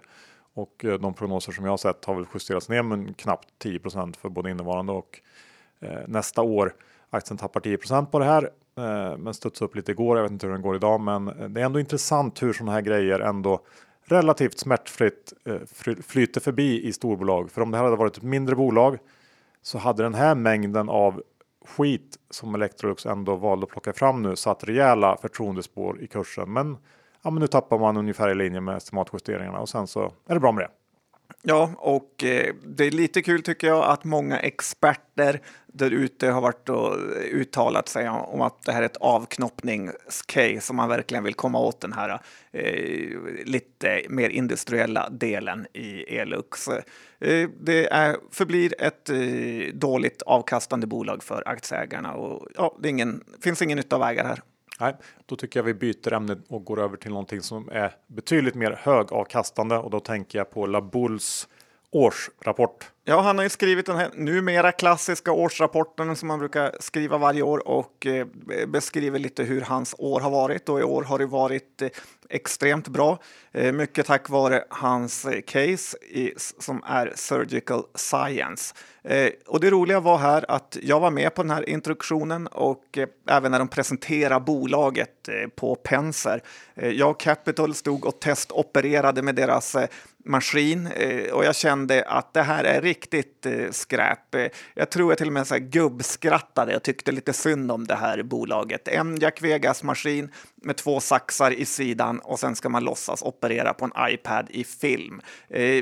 Och 0.53 0.85
eh, 0.85 0.99
de 0.99 1.13
prognoser 1.13 1.51
som 1.51 1.65
jag 1.65 1.71
har 1.71 1.77
sett 1.77 2.05
har 2.05 2.15
väl 2.15 2.25
justerats 2.33 2.69
ner 2.69 2.83
med 2.83 3.17
knappt 3.17 3.47
10% 3.63 4.17
för 4.17 4.29
både 4.29 4.51
innevarande 4.51 4.93
och 4.93 5.19
eh, 5.79 5.99
nästa 6.07 6.41
år. 6.41 6.75
Aktien 7.09 7.37
tappar 7.37 7.59
10% 7.59 8.05
på 8.05 8.19
det 8.19 8.25
här, 8.25 8.43
eh, 8.77 9.17
men 9.17 9.33
studsade 9.33 9.69
upp 9.69 9.75
lite 9.75 9.91
igår. 9.91 10.17
Jag 10.17 10.23
vet 10.23 10.31
inte 10.31 10.45
hur 10.45 10.53
den 10.53 10.61
går 10.61 10.75
idag, 10.75 11.01
men 11.01 11.27
eh, 11.27 11.49
det 11.49 11.61
är 11.61 11.65
ändå 11.65 11.79
intressant 11.79 12.43
hur 12.43 12.53
sådana 12.53 12.71
här 12.71 12.81
grejer 12.81 13.19
ändå 13.19 13.61
relativt 14.05 14.59
smärtfritt 14.59 15.33
eh, 15.45 15.95
flyter 16.01 16.41
förbi 16.41 16.87
i 16.87 16.93
storbolag. 16.93 17.51
För 17.51 17.61
om 17.61 17.71
det 17.71 17.77
här 17.77 17.83
hade 17.83 17.95
varit 17.95 18.17
ett 18.17 18.23
mindre 18.23 18.55
bolag 18.55 18.97
så 19.61 19.77
hade 19.77 20.03
den 20.03 20.13
här 20.13 20.35
mängden 20.35 20.89
av 20.89 21.23
skit 21.65 22.17
som 22.29 22.55
Electrolux 22.55 23.05
ändå 23.05 23.35
valde 23.35 23.63
att 23.63 23.69
plocka 23.69 23.93
fram 23.93 24.21
nu 24.21 24.35
satt 24.35 24.63
rejäla 24.63 25.17
förtroendespår 25.21 26.01
i 26.01 26.07
kursen. 26.07 26.53
Men, 26.53 26.77
ja, 27.21 27.29
men 27.29 27.41
nu 27.41 27.47
tappar 27.47 27.79
man 27.79 27.97
ungefär 27.97 28.29
i 28.29 28.35
linje 28.35 28.61
med 28.61 28.77
estimatjusteringarna 28.77 29.59
och 29.59 29.69
sen 29.69 29.87
så 29.87 30.11
är 30.27 30.33
det 30.33 30.39
bra 30.39 30.51
med 30.51 30.63
det. 30.63 30.82
Ja, 31.41 31.71
och 31.77 32.23
eh, 32.23 32.53
det 32.63 32.85
är 32.85 32.91
lite 32.91 33.21
kul 33.21 33.43
tycker 33.43 33.67
jag 33.67 33.83
att 33.83 34.03
många 34.03 34.39
experter 34.39 35.41
där 35.67 35.91
ute 35.91 36.27
har 36.27 36.41
varit 36.41 36.69
och 36.69 36.93
eh, 36.93 37.23
uttalat 37.31 37.89
sig 37.89 38.09
om 38.09 38.41
att 38.41 38.63
det 38.63 38.71
här 38.71 38.81
är 38.81 38.85
ett 38.85 38.97
avknoppningscase 38.97 40.61
som 40.61 40.75
man 40.75 40.89
verkligen 40.89 41.23
vill 41.23 41.33
komma 41.33 41.59
åt 41.59 41.81
den 41.81 41.93
här 41.93 42.21
eh, 42.51 43.19
lite 43.45 44.01
mer 44.09 44.29
industriella 44.29 45.09
delen 45.09 45.67
i 45.73 46.17
Elux. 46.17 46.67
Eh, 46.67 47.49
det 47.59 47.93
är, 47.93 48.17
förblir 48.31 48.81
ett 48.81 49.09
eh, 49.09 49.73
dåligt 49.73 50.21
avkastande 50.21 50.87
bolag 50.87 51.23
för 51.23 51.43
aktieägarna 51.45 52.13
och 52.13 52.47
ja, 52.55 52.77
det 52.79 52.89
ingen, 52.89 53.23
finns 53.41 53.61
ingen 53.61 53.77
nytta 53.77 53.95
av 53.95 54.03
ägare 54.03 54.27
här. 54.27 54.41
Nej, 54.83 54.95
då 55.25 55.35
tycker 55.35 55.59
jag 55.59 55.63
vi 55.63 55.73
byter 55.73 56.13
ämne 56.13 56.37
och 56.47 56.65
går 56.65 56.79
över 56.79 56.97
till 56.97 57.11
någonting 57.11 57.41
som 57.41 57.69
är 57.71 57.95
betydligt 58.07 58.55
mer 58.55 58.79
högavkastande 58.81 59.77
och 59.77 59.89
då 59.89 59.99
tänker 59.99 60.37
jag 60.37 60.51
på 60.51 60.65
Labulls 60.65 61.47
årsrapport. 61.95 62.93
Ja, 63.05 63.21
han 63.21 63.37
har 63.37 63.43
ju 63.43 63.49
skrivit 63.49 63.85
den 63.85 63.97
här 63.97 64.09
numera 64.13 64.71
klassiska 64.71 65.31
årsrapporten 65.31 66.15
som 66.15 66.27
man 66.27 66.39
brukar 66.39 66.75
skriva 66.79 67.17
varje 67.17 67.41
år 67.41 67.67
och 67.67 68.05
eh, 68.05 68.27
beskriver 68.67 69.19
lite 69.19 69.43
hur 69.43 69.61
hans 69.61 69.95
år 69.97 70.19
har 70.19 70.29
varit 70.29 70.69
och 70.69 70.79
i 70.79 70.83
år 70.83 71.03
har 71.03 71.19
det 71.19 71.25
varit 71.25 71.81
eh, 71.81 71.89
extremt 72.29 72.87
bra. 72.87 73.17
Eh, 73.51 73.71
mycket 73.71 74.05
tack 74.05 74.29
vare 74.29 74.63
hans 74.69 75.25
eh, 75.25 75.41
case 75.41 75.97
i, 75.97 76.33
som 76.37 76.83
är 76.85 77.13
Surgical 77.15 77.83
Science. 77.95 78.75
Eh, 79.03 79.29
och 79.47 79.59
det 79.59 79.69
roliga 79.69 79.99
var 79.99 80.17
här 80.17 80.45
att 80.47 80.77
jag 80.81 80.99
var 80.99 81.11
med 81.11 81.35
på 81.35 81.43
den 81.43 81.51
här 81.51 81.69
introduktionen 81.69 82.47
och 82.47 82.97
eh, 82.97 83.07
även 83.29 83.51
när 83.51 83.59
de 83.59 83.67
presenterade 83.67 84.45
bolaget 84.45 85.29
på 85.55 85.75
Penser. 85.75 86.43
jag 86.75 87.09
och 87.09 87.19
Capital 87.19 87.75
stod 87.75 88.05
och 88.05 88.19
testopererade 88.19 89.21
med 89.21 89.35
deras 89.35 89.75
maskin 90.25 90.87
eh, 90.87 91.33
och 91.33 91.45
jag 91.45 91.55
kände 91.55 92.03
att 92.07 92.33
det 92.33 92.41
här 92.41 92.63
är 92.63 92.81
riktigt 92.81 93.45
eh, 93.45 93.71
skräp. 93.71 94.35
Eh, 94.35 94.47
jag 94.73 94.89
tror 94.89 95.11
jag 95.11 95.17
till 95.17 95.27
och 95.27 95.33
med 95.33 95.47
så 95.47 95.53
här 95.53 95.61
gubbskrattade 95.61 96.75
och 96.75 96.83
tyckte 96.83 97.11
lite 97.11 97.33
synd 97.33 97.71
om 97.71 97.87
det 97.87 97.95
här 97.95 98.23
bolaget. 98.23 98.87
En 98.87 99.17
Jack 99.19 99.41
Vegas-maskin 99.41 100.31
med 100.55 100.77
två 100.77 100.99
saxar 100.99 101.51
i 101.51 101.65
sidan 101.65 102.19
och 102.19 102.39
sen 102.39 102.55
ska 102.55 102.69
man 102.69 102.83
låtsas 102.83 103.21
operera 103.21 103.73
på 103.73 103.85
en 103.85 104.13
iPad 104.13 104.47
i 104.49 104.63
film. 104.63 105.21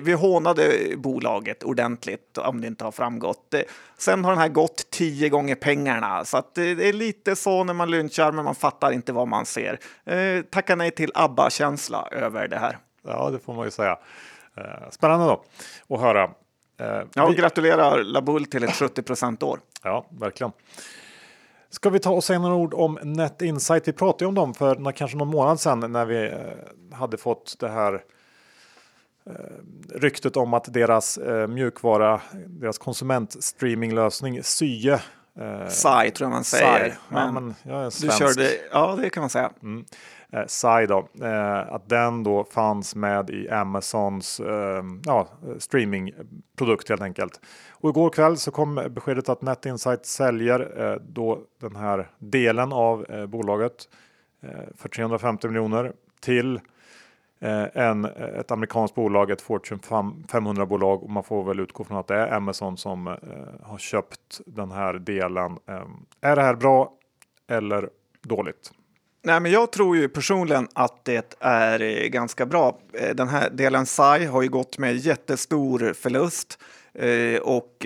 Vi 0.02 0.14
hånade 0.14 0.74
bolaget 0.98 1.64
ordentligt 1.64 2.38
om 2.38 2.62
det 2.62 2.68
inte 2.68 2.84
har 2.84 2.92
framgått. 2.92 3.56
Sen 3.98 4.26
har 4.26 4.32
den 4.32 4.42
här 4.42 4.48
gått 4.48 4.92
tio 4.92 5.30
gånger 5.30 5.56
pengarna 5.56 6.26
så 6.26 6.38
att 6.38 6.56
det 6.56 6.90
är 6.90 6.94
lite 6.94 7.36
så 7.36 7.64
när 7.64 7.74
man 7.74 7.92
lynchar 7.92 8.32
men 8.32 8.46
man 8.46 8.56
fattar 8.56 8.92
inte 8.92 9.14
vad 9.14 9.28
man 9.28 9.46
ser. 9.46 9.80
Tacka 10.44 10.76
nej 10.76 10.92
till 10.92 11.12
ABBA-känsla 11.16 12.08
över 12.12 12.48
det 12.48 12.58
här. 12.58 12.78
Ja, 13.08 13.30
det 13.30 13.40
får 13.40 13.54
man 13.54 13.66
ju 13.66 13.72
säga. 13.72 13.98
Eh, 14.58 14.90
spännande 14.90 15.26
då 15.26 15.44
att 15.96 16.02
höra. 16.02 16.24
Eh, 16.78 17.02
ja, 17.14 17.24
och 17.24 17.32
vi... 17.32 17.36
gratulerar 17.36 18.04
Labull 18.04 18.46
till 18.46 18.64
ett 18.64 18.70
70% 18.70 19.44
år. 19.44 19.60
Ja, 19.84 20.06
verkligen. 20.10 20.52
Ska 21.70 21.90
vi 21.90 22.00
ta 22.00 22.12
och 22.12 22.24
säga 22.24 22.40
några 22.40 22.56
ord 22.56 22.74
om 22.74 23.00
Net 23.04 23.42
Insight? 23.42 23.88
Vi 23.88 23.94
pratade 23.94 24.26
om 24.28 24.36
dem 24.36 24.54
för 24.54 24.92
kanske 24.92 25.18
någon 25.18 25.28
månad 25.28 25.60
sedan 25.60 25.92
när 25.92 26.06
vi 26.06 26.26
eh, 26.26 26.98
hade 26.98 27.18
fått 27.18 27.56
det 27.60 27.70
här 27.70 28.04
ryktet 29.94 30.38
om 30.38 30.54
att 30.54 30.74
deras 30.74 31.20
mjukvara, 31.50 32.22
deras 32.48 32.78
konsumentstreaminglösning 32.78 34.44
Sye 34.44 35.00
Sai 35.70 36.12
tror 36.12 36.26
jag 36.26 36.32
man 36.34 36.44
säger. 36.44 36.98
Men, 37.10 37.26
ja, 37.26 37.32
men 37.32 37.56
jag 37.64 37.86
är 37.86 37.90
svensk. 37.90 38.20
Du 38.20 38.26
körde, 38.26 38.50
ja, 38.72 38.96
det 39.02 39.10
kan 39.10 39.22
man 39.22 39.30
säga. 39.30 39.52
Mm. 39.64 39.86
Eh, 40.32 40.46
Sai 40.48 40.86
då, 40.86 41.08
eh, 41.22 41.74
att 41.74 41.89
den 41.89 42.24
då 42.24 42.44
fanns 42.44 42.96
med 42.96 43.30
i 43.30 43.50
Amazons 43.50 44.39
eh, 44.39 44.84
ja, 45.06 45.28
streamingprodukt 45.60 46.89
helt 46.89 47.02
enkelt. 47.02 47.41
Och 47.72 47.89
igår 47.89 48.10
kväll 48.10 48.38
så 48.38 48.52
kom 48.52 48.88
beskedet 48.89 49.30
att 49.30 49.41
Net 49.41 49.65
Insight 49.65 50.06
säljer 50.06 50.84
eh, 50.91 50.96
då 51.02 51.39
den 51.62 51.76
här 51.76 52.10
delen 52.20 52.74
av 52.74 53.06
eh, 53.10 53.26
bolaget 53.26 53.89
eh, 54.41 54.50
för 54.76 54.89
350 54.89 55.48
miljoner 55.48 55.94
till 56.22 56.60
eh, 57.39 57.65
en, 57.74 58.06
eh, 58.06 58.39
ett 58.39 58.52
amerikanskt 58.52 58.96
bolag, 58.96 59.32
ett 59.32 59.41
Fortune 59.41 59.82
500-bolag 59.82 61.04
och 61.04 61.10
man 61.10 61.24
får 61.24 61.44
väl 61.44 61.60
utgå 61.60 61.84
från 61.84 61.98
att 61.98 62.08
det 62.08 62.15
är 62.15 62.34
Amazon 62.34 62.78
som 62.78 63.08
eh, 63.08 63.13
har 63.63 63.78
köpt 63.78 64.41
den 64.46 64.72
här 64.72 64.94
delen. 64.94 65.58
Eh, 65.65 65.86
är 66.22 66.36
det 66.36 66.41
här 66.41 66.56
bra 66.56 66.94
eller 67.48 67.89
dåligt? 68.22 68.72
Nej, 69.24 69.40
men 69.40 69.52
jag 69.52 69.72
tror 69.72 69.98
ju 69.98 70.10
personligen 70.10 70.68
att 70.74 71.06
det 71.06 71.36
är 71.40 71.82
eh, 71.82 72.08
ganska 72.08 72.46
bra. 72.46 72.80
Eh, 72.94 73.16
den 73.16 73.28
här 73.30 73.50
delen 73.50 73.86
SAI 73.86 74.26
har 74.26 74.42
ju 74.42 74.50
gått 74.50 74.78
med 74.78 74.98
jättestor 74.98 75.94
förlust 75.94 76.60
eh, 76.94 77.42
och 77.42 77.86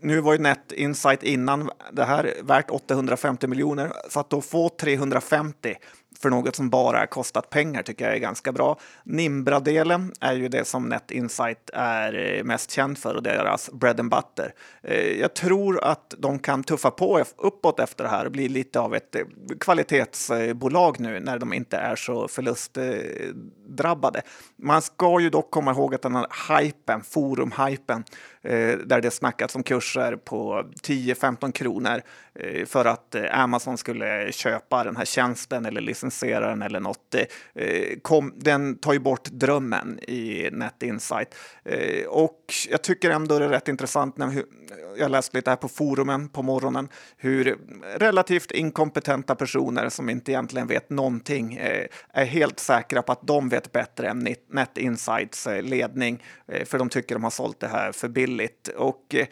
nu 0.00 0.20
var 0.20 0.32
ju 0.32 0.38
Net 0.38 0.72
Insight 0.72 1.22
innan 1.22 1.70
det 1.92 2.04
här 2.04 2.34
värt 2.42 2.70
850 2.70 3.46
miljoner 3.46 3.92
så 4.08 4.20
att 4.20 4.30
då 4.30 4.40
få 4.40 4.68
350 4.68 5.74
för 6.22 6.30
något 6.30 6.56
som 6.56 6.70
bara 6.70 7.06
kostat 7.06 7.50
pengar 7.50 7.82
tycker 7.82 8.04
jag 8.04 8.14
är 8.14 8.18
ganska 8.18 8.52
bra. 8.52 8.78
Nimbra-delen 9.04 10.12
är 10.20 10.34
ju 10.34 10.48
det 10.48 10.64
som 10.64 10.88
Net 10.88 11.10
Insight 11.10 11.70
är 11.72 12.36
eh, 12.38 12.44
mest 12.44 12.70
känd 12.70 12.98
för 12.98 13.14
och 13.14 13.22
deras 13.22 13.70
bread 13.72 14.00
and 14.00 14.10
butter. 14.10 14.54
Eh, 14.82 15.20
jag 15.20 15.34
tror 15.34 15.84
att 15.84 16.14
de 16.18 16.38
kan 16.38 16.64
tuffa 16.64 16.90
på 16.90 17.24
uppåt 17.36 17.80
efter 17.80 18.04
det 18.04 18.10
här 18.10 18.24
och 18.24 18.32
bli 18.32 18.48
lite 18.48 18.80
av 18.80 18.94
ett 18.94 19.14
eh, 19.14 19.22
kvalitetsbolag 19.60 21.00
nu 21.00 21.20
när 21.20 21.38
de 21.38 21.52
inte 21.52 21.76
är 21.76 21.96
så 21.96 22.28
förlustdrabbade. 22.28 24.22
Man 24.56 24.82
ska 24.82 25.20
ju 25.20 25.30
dock 25.30 25.50
komma 25.50 25.70
ihåg 25.70 25.94
att 25.94 26.02
den 26.02 26.16
här 26.16 26.58
hypen, 26.58 27.02
forumhypen, 27.02 28.04
Eh, 28.46 28.78
där 28.78 29.00
det 29.00 29.10
snackats 29.10 29.54
om 29.54 29.62
kurser 29.62 30.16
på 30.16 30.64
10-15 30.82 31.52
kronor 31.52 32.02
eh, 32.34 32.66
för 32.66 32.84
att 32.84 33.14
eh, 33.14 33.40
Amazon 33.40 33.78
skulle 33.78 34.32
köpa 34.32 34.84
den 34.84 34.96
här 34.96 35.04
tjänsten 35.04 35.66
eller 35.66 35.80
licensiera 35.80 36.48
den 36.48 36.62
eller 36.62 36.80
något. 36.80 37.14
Kom, 38.02 38.34
den 38.36 38.78
tar 38.78 38.92
ju 38.92 38.98
bort 38.98 39.24
drömmen 39.24 39.98
i 39.98 40.48
Net 40.52 40.82
Insight. 40.82 41.34
Och 42.08 42.54
jag 42.70 42.82
tycker 42.82 43.10
ändå 43.10 43.38
det 43.38 43.44
är 43.44 43.48
rätt 43.48 43.68
intressant 43.68 44.16
när 44.16 44.44
jag 44.98 45.10
läste 45.10 45.36
lite 45.36 45.50
här 45.50 45.56
på 45.56 45.68
forumen 45.68 46.28
på 46.28 46.42
morgonen 46.42 46.88
hur 47.16 47.58
relativt 47.98 48.50
inkompetenta 48.50 49.34
personer 49.34 49.88
som 49.88 50.10
inte 50.10 50.32
egentligen 50.32 50.66
vet 50.66 50.90
någonting 50.90 51.54
eh, 51.54 51.86
är 52.12 52.24
helt 52.24 52.60
säkra 52.60 53.02
på 53.02 53.12
att 53.12 53.26
de 53.26 53.48
vet 53.48 53.72
bättre 53.72 54.08
än 54.08 54.28
Net 54.48 54.78
Insights 54.78 55.48
ledning 55.62 56.22
eh, 56.46 56.64
för 56.64 56.78
de 56.78 56.88
tycker 56.88 57.14
de 57.14 57.24
har 57.24 57.30
sålt 57.30 57.60
det 57.60 57.68
här 57.68 57.92
för 57.92 58.08
billigt. 58.08 58.35
Och 58.76 59.14
eh, 59.14 59.26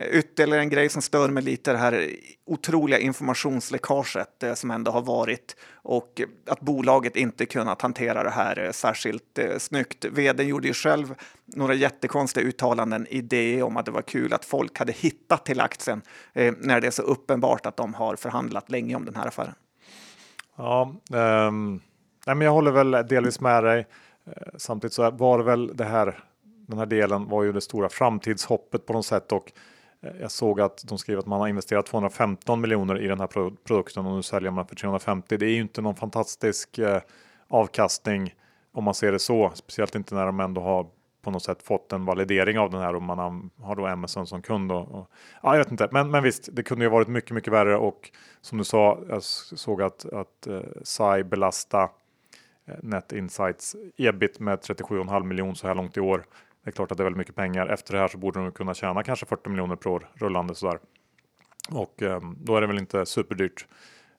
Ytterligare 0.00 0.60
en 0.60 0.68
grej 0.68 0.88
som 0.88 1.02
stör 1.02 1.28
mig 1.28 1.42
lite 1.42 1.70
är 1.70 1.74
det 1.74 1.80
här 1.80 2.10
otroliga 2.46 2.98
informationsläckaget 2.98 4.42
eh, 4.42 4.54
som 4.54 4.70
ändå 4.70 4.90
har 4.90 5.02
varit 5.02 5.56
och 5.74 6.20
eh, 6.20 6.26
att 6.46 6.60
bolaget 6.60 7.16
inte 7.16 7.46
kunnat 7.46 7.82
hantera 7.82 8.22
det 8.22 8.30
här 8.30 8.64
eh, 8.64 8.70
särskilt 8.70 9.38
eh, 9.38 9.58
snyggt. 9.58 10.04
Vdn 10.04 10.48
gjorde 10.48 10.68
ju 10.68 10.74
själv 10.74 11.14
några 11.44 11.74
jättekonstiga 11.74 12.46
uttalanden 12.46 13.06
i 13.06 13.20
det 13.20 13.62
om 13.62 13.76
att 13.76 13.84
det 13.84 13.90
var 13.90 14.02
kul 14.02 14.32
att 14.32 14.44
folk 14.44 14.78
hade 14.78 14.92
hittat 14.92 15.44
till 15.44 15.60
aktien 15.60 16.02
eh, 16.32 16.54
när 16.58 16.80
det 16.80 16.86
är 16.86 16.90
så 16.90 17.02
uppenbart 17.02 17.66
att 17.66 17.76
de 17.76 17.94
har 17.94 18.16
förhandlat 18.16 18.70
länge 18.70 18.94
om 18.94 19.04
den 19.04 19.16
här 19.16 19.26
affären. 19.26 19.54
Ja, 20.56 20.94
um, 21.12 21.80
nej, 22.26 22.36
men 22.36 22.40
jag 22.40 22.52
håller 22.52 22.70
väl 22.70 22.90
delvis 22.90 23.40
med 23.40 23.64
dig. 23.64 23.86
Samtidigt 24.56 24.94
så 24.94 25.10
var 25.10 25.38
det 25.38 25.44
väl 25.44 25.76
det 25.76 25.84
här. 25.84 26.24
Den 26.66 26.78
här 26.78 26.86
delen 26.86 27.28
var 27.28 27.42
ju 27.42 27.52
det 27.52 27.60
stora 27.60 27.88
framtidshoppet 27.88 28.86
på 28.86 28.92
något 28.92 29.06
sätt 29.06 29.32
och 29.32 29.52
eh, 30.00 30.12
jag 30.20 30.30
såg 30.30 30.60
att 30.60 30.84
de 30.88 30.98
skriver 30.98 31.20
att 31.20 31.26
man 31.26 31.40
har 31.40 31.48
investerat 31.48 31.86
215 31.86 32.60
miljoner 32.60 33.02
i 33.02 33.06
den 33.06 33.20
här 33.20 33.54
produkten 33.64 34.06
och 34.06 34.16
nu 34.16 34.22
säljer 34.22 34.50
man 34.50 34.66
för 34.66 34.76
350. 34.76 35.36
Det 35.36 35.46
är 35.46 35.50
ju 35.50 35.60
inte 35.60 35.82
någon 35.82 35.96
fantastisk 35.96 36.78
eh, 36.78 37.00
avkastning 37.48 38.34
om 38.72 38.84
man 38.84 38.94
ser 38.94 39.12
det 39.12 39.18
så, 39.18 39.52
speciellt 39.54 39.94
inte 39.94 40.14
när 40.14 40.26
de 40.26 40.40
ändå 40.40 40.60
har 40.60 40.86
på 41.26 41.30
något 41.30 41.42
sätt 41.42 41.62
fått 41.62 41.92
en 41.92 42.04
validering 42.04 42.58
av 42.58 42.70
den 42.70 42.80
här 42.80 42.94
och 42.94 43.02
man 43.02 43.50
har 43.62 43.76
då 43.76 43.86
Amazon 43.86 44.26
som 44.26 44.42
kund. 44.42 44.72
Och, 44.72 44.94
och, 44.94 45.10
ja, 45.42 45.52
jag 45.52 45.58
vet 45.58 45.70
inte, 45.70 45.88
men, 45.92 46.10
men 46.10 46.22
visst, 46.22 46.48
det 46.52 46.62
kunde 46.62 46.84
ju 46.84 46.90
varit 46.90 47.08
mycket, 47.08 47.30
mycket 47.30 47.52
värre 47.52 47.76
och 47.76 48.10
som 48.40 48.58
du 48.58 48.64
sa, 48.64 48.98
jag 49.08 49.22
såg 49.22 49.82
att, 49.82 50.04
att 50.12 50.46
eh, 50.46 50.60
Sai 50.82 51.24
belasta 51.24 51.82
eh, 52.66 52.74
Net 52.82 53.12
Insights 53.12 53.76
ebit 53.96 54.40
med 54.40 54.58
37,5 54.58 55.24
miljoner 55.24 55.54
så 55.54 55.66
här 55.66 55.74
långt 55.74 55.96
i 55.96 56.00
år. 56.00 56.24
Det 56.66 56.70
är 56.70 56.72
klart 56.72 56.92
att 56.92 56.98
det 56.98 57.02
är 57.02 57.04
väldigt 57.04 57.18
mycket 57.18 57.34
pengar. 57.34 57.66
Efter 57.66 57.92
det 57.92 57.98
här 57.98 58.08
så 58.08 58.18
borde 58.18 58.40
de 58.40 58.52
kunna 58.52 58.74
tjäna 58.74 59.02
kanske 59.02 59.26
40 59.26 59.48
miljoner 59.48 59.76
per 59.76 59.90
år 59.90 60.10
rullande 60.14 60.54
sådär. 60.54 60.78
Och 61.70 62.02
eh, 62.02 62.20
då 62.36 62.56
är 62.56 62.60
det 62.60 62.66
väl 62.66 62.78
inte 62.78 63.06
superdyrt. 63.06 63.66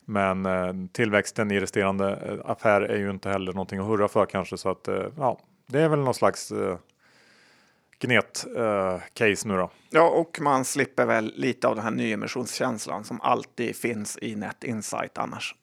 Men 0.06 0.46
eh, 0.46 0.74
tillväxten 0.92 1.52
i 1.52 1.60
resterande 1.60 2.12
eh, 2.12 2.52
affär 2.52 2.82
är 2.82 2.98
ju 2.98 3.10
inte 3.10 3.30
heller 3.30 3.54
någonting 3.54 3.80
att 3.80 3.86
hurra 3.86 4.08
för 4.08 4.26
kanske 4.26 4.58
så 4.58 4.70
att 4.70 4.88
ja, 5.18 5.40
det 5.68 5.82
är 5.82 5.90
väl 5.90 6.00
någon 6.00 6.14
slags 6.14 6.52
eh, 6.52 6.78
gnet 8.00 8.46
eh, 8.58 9.00
case 9.14 9.48
nu 9.48 9.58
då. 9.58 9.72
Ja, 9.90 10.10
och 10.10 10.38
man 10.42 10.66
slipper 10.66 11.06
väl 11.06 11.34
lite 11.36 11.68
av 11.68 11.76
den 11.76 11.84
här 11.84 11.92
nyemissionskänslan 11.92 13.04
som 13.04 13.22
alltid 13.22 13.76
finns 13.76 14.18
i 14.22 14.36
Net 14.36 14.64
Insight 14.64 15.18
annars. 15.18 15.56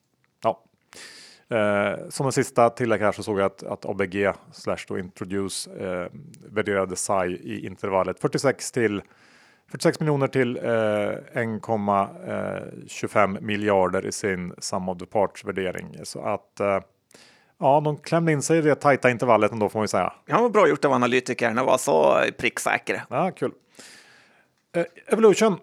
Eh, 1.49 1.95
som 2.09 2.27
en 2.27 2.33
sista 2.33 2.71
tillägg 2.71 3.01
här 3.01 3.13
så 3.13 3.23
såg 3.23 3.41
jag 3.41 3.47
att, 3.47 3.63
att 3.63 3.87
ABG 3.87 4.33
slash 4.53 4.79
då 4.89 4.99
Introduce 4.99 5.71
eh, 5.71 6.07
värderade 6.51 6.97
SAI 6.97 7.33
i 7.33 7.67
intervallet 7.67 8.21
46 8.21 8.73
till 8.73 9.03
46 9.71 10.01
miljoner 10.01 10.29
till 10.29 10.57
eh, 10.57 10.63
1,25 10.63 13.41
miljarder 13.41 14.07
i 14.07 14.13
sin 14.13 14.55
sum 14.59 14.89
of 14.89 14.99
the 14.99 15.07
parts 15.07 15.45
värdering. 15.45 15.97
Så 16.03 16.21
att 16.21 16.61
eh, 16.61 16.81
ja, 17.59 17.81
de 17.85 17.97
klämde 17.97 18.33
in 18.33 18.43
sig 18.43 18.59
i 18.59 18.63
det 18.63 18.75
tajta 18.75 19.11
intervallet 19.11 19.53
ändå 19.53 19.69
får 19.69 19.79
man 19.79 19.85
ju 19.85 19.89
säga. 19.89 20.13
Ja, 20.27 20.49
bra 20.49 20.69
gjort 20.69 20.85
av 20.85 20.93
analytikern 20.93 21.59
att 21.59 21.67
vara 21.67 21.79
så 21.79 22.21
pricksäker. 22.39 23.03
Ja, 23.11 23.31
kul. 23.31 23.53
Eh, 24.77 24.85
Evolution 25.07 25.57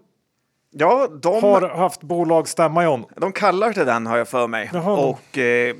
Ja, 0.73 1.07
de 1.21 1.43
har 1.43 1.61
haft 1.61 2.01
bolagsstämma 2.01 2.83
John. 2.83 3.05
De 3.15 3.31
kallar 3.31 3.73
till 3.73 3.85
den 3.85 4.07
har 4.07 4.17
jag 4.17 4.27
för 4.27 4.47
mig. 4.47 4.69
Jaha. 4.73 4.97
Och 4.97 5.37
eh, 5.37 5.75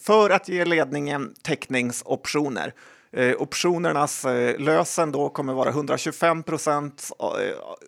för 0.00 0.30
att 0.30 0.48
ge 0.48 0.64
ledningen 0.64 1.34
täckningsoptioner. 1.42 2.72
Eh, 3.12 3.34
optionernas 3.38 4.24
eh, 4.24 4.58
lösen 4.58 5.12
då 5.12 5.28
kommer 5.28 5.52
vara 5.52 5.68
125 5.68 6.42
procent 6.42 7.10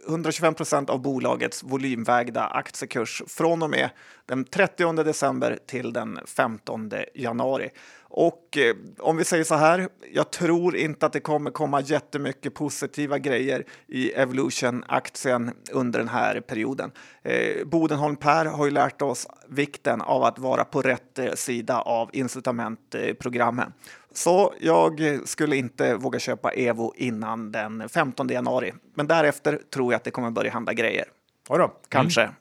125 0.08 0.54
procent 0.54 0.90
av 0.90 1.02
bolagets 1.02 1.62
volymvägda 1.62 2.46
aktiekurs 2.46 3.22
från 3.26 3.62
och 3.62 3.70
med 3.70 3.90
den 4.26 4.44
30 4.44 4.92
december 4.92 5.58
till 5.66 5.92
den 5.92 6.18
15 6.26 6.92
januari. 7.14 7.70
Och 8.10 8.56
eh, 8.56 8.76
om 8.98 9.16
vi 9.16 9.24
säger 9.24 9.44
så 9.44 9.54
här, 9.54 9.88
jag 10.12 10.30
tror 10.30 10.76
inte 10.76 11.06
att 11.06 11.12
det 11.12 11.20
kommer 11.20 11.50
komma 11.50 11.80
jättemycket 11.80 12.54
positiva 12.54 13.18
grejer 13.18 13.64
i 13.86 14.12
Evolution-aktien 14.12 15.54
under 15.72 15.98
den 15.98 16.08
här 16.08 16.40
perioden. 16.40 16.92
Eh, 17.22 17.64
Bodenholm 17.64 18.16
Per 18.16 18.44
har 18.44 18.64
ju 18.64 18.70
lärt 18.70 19.02
oss 19.02 19.26
vikten 19.48 20.00
av 20.00 20.24
att 20.24 20.38
vara 20.38 20.64
på 20.64 20.82
rätt 20.82 21.18
eh, 21.18 21.32
sida 21.32 21.80
av 21.80 22.10
incitamentprogrammen. 22.12 23.72
Så 24.12 24.54
jag 24.60 25.20
skulle 25.24 25.56
inte 25.56 25.94
våga 25.94 26.18
köpa 26.18 26.52
Evo 26.52 26.92
innan 26.96 27.52
den 27.52 27.88
15 27.88 28.28
januari. 28.28 28.72
Men 28.94 29.06
därefter 29.06 29.60
tror 29.74 29.92
jag 29.92 29.96
att 29.96 30.04
det 30.04 30.10
kommer 30.10 30.30
börja 30.30 30.50
hända 30.50 30.72
grejer. 30.72 31.04
Då. 31.48 31.72
Kanske. 31.88 32.22
Mm. 32.22 32.34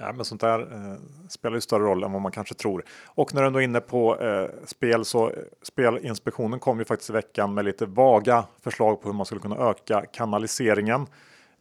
Ja, 0.00 0.12
men 0.12 0.24
sånt 0.24 0.40
där 0.40 0.60
eh, 0.60 0.96
spelar 1.28 1.54
ju 1.54 1.60
större 1.60 1.82
roll 1.82 2.04
än 2.04 2.12
vad 2.12 2.22
man 2.22 2.32
kanske 2.32 2.54
tror. 2.54 2.84
Och 3.06 3.34
när 3.34 3.42
du 3.42 3.46
ändå 3.46 3.58
är 3.58 3.62
inne 3.62 3.80
på 3.80 4.20
eh, 4.20 4.66
spel 4.66 5.04
så 5.04 5.30
eh, 5.30 5.36
Spelinspektionen 5.62 6.60
kom 6.60 6.78
ju 6.78 6.84
faktiskt 6.84 7.10
i 7.10 7.12
veckan 7.12 7.54
med 7.54 7.64
lite 7.64 7.86
vaga 7.86 8.44
förslag 8.62 9.02
på 9.02 9.08
hur 9.08 9.14
man 9.14 9.26
skulle 9.26 9.40
kunna 9.40 9.56
öka 9.56 10.04
kanaliseringen. 10.12 11.06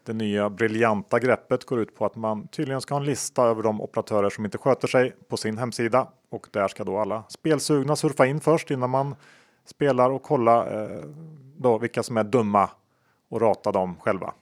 Det 0.05 0.13
nya 0.13 0.49
briljanta 0.49 1.19
greppet 1.19 1.65
går 1.65 1.79
ut 1.79 1.95
på 1.95 2.05
att 2.05 2.15
man 2.15 2.47
tydligen 2.47 2.81
ska 2.81 2.93
ha 2.93 2.99
en 2.99 3.05
lista 3.05 3.43
över 3.43 3.63
de 3.63 3.81
operatörer 3.81 4.29
som 4.29 4.45
inte 4.45 4.57
sköter 4.57 4.87
sig 4.87 5.15
på 5.29 5.37
sin 5.37 5.57
hemsida 5.57 6.07
och 6.29 6.47
där 6.51 6.67
ska 6.67 6.83
då 6.83 6.97
alla 6.97 7.23
spelsugna 7.29 7.95
surfa 7.95 8.25
in 8.25 8.39
först 8.39 8.71
innan 8.71 8.89
man 8.89 9.15
spelar 9.65 10.09
och 10.09 10.23
kolla 10.23 10.65
eh, 10.65 11.03
då 11.57 11.77
vilka 11.77 12.03
som 12.03 12.17
är 12.17 12.23
dumma 12.23 12.69
och 13.29 13.41
rata 13.41 13.71
dem 13.71 13.95
själva. 13.99 14.33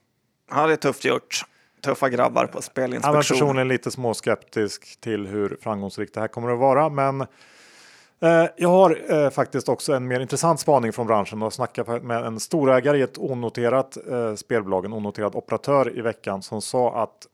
Ja, 0.49 0.67
det 0.67 0.73
är 0.73 0.77
tufft 0.77 1.05
gjort 1.05 1.45
tuffa 1.85 2.09
grabbar 2.09 2.45
på 2.45 2.61
spelinspektion. 2.61 3.15
Jag 3.15 3.25
är 3.25 3.29
personligen 3.29 3.67
lite 3.67 3.91
småskeptisk 3.91 5.01
till 5.01 5.27
hur 5.27 5.57
framgångsrikt 5.61 6.13
det 6.13 6.19
här 6.19 6.27
kommer 6.27 6.53
att 6.53 6.59
vara, 6.59 6.89
men 6.89 7.21
eh, 7.21 8.45
jag 8.57 8.69
har 8.69 9.13
eh, 9.13 9.29
faktiskt 9.29 9.69
också 9.69 9.93
en 9.93 10.07
mer 10.07 10.19
intressant 10.19 10.59
spaning 10.59 10.93
från 10.93 11.07
branschen 11.07 11.41
och 11.41 11.53
snackat 11.53 12.03
med 12.03 12.25
en 12.25 12.39
storägare 12.39 12.97
i 12.97 13.01
ett 13.01 13.17
onoterat 13.17 13.97
eh, 14.11 14.35
spelbolag, 14.35 14.85
en 14.85 14.93
onoterad 14.93 15.35
operatör 15.35 15.97
i 15.97 16.01
veckan 16.01 16.41
som 16.41 16.61
sa 16.61 17.03
att 17.03 17.27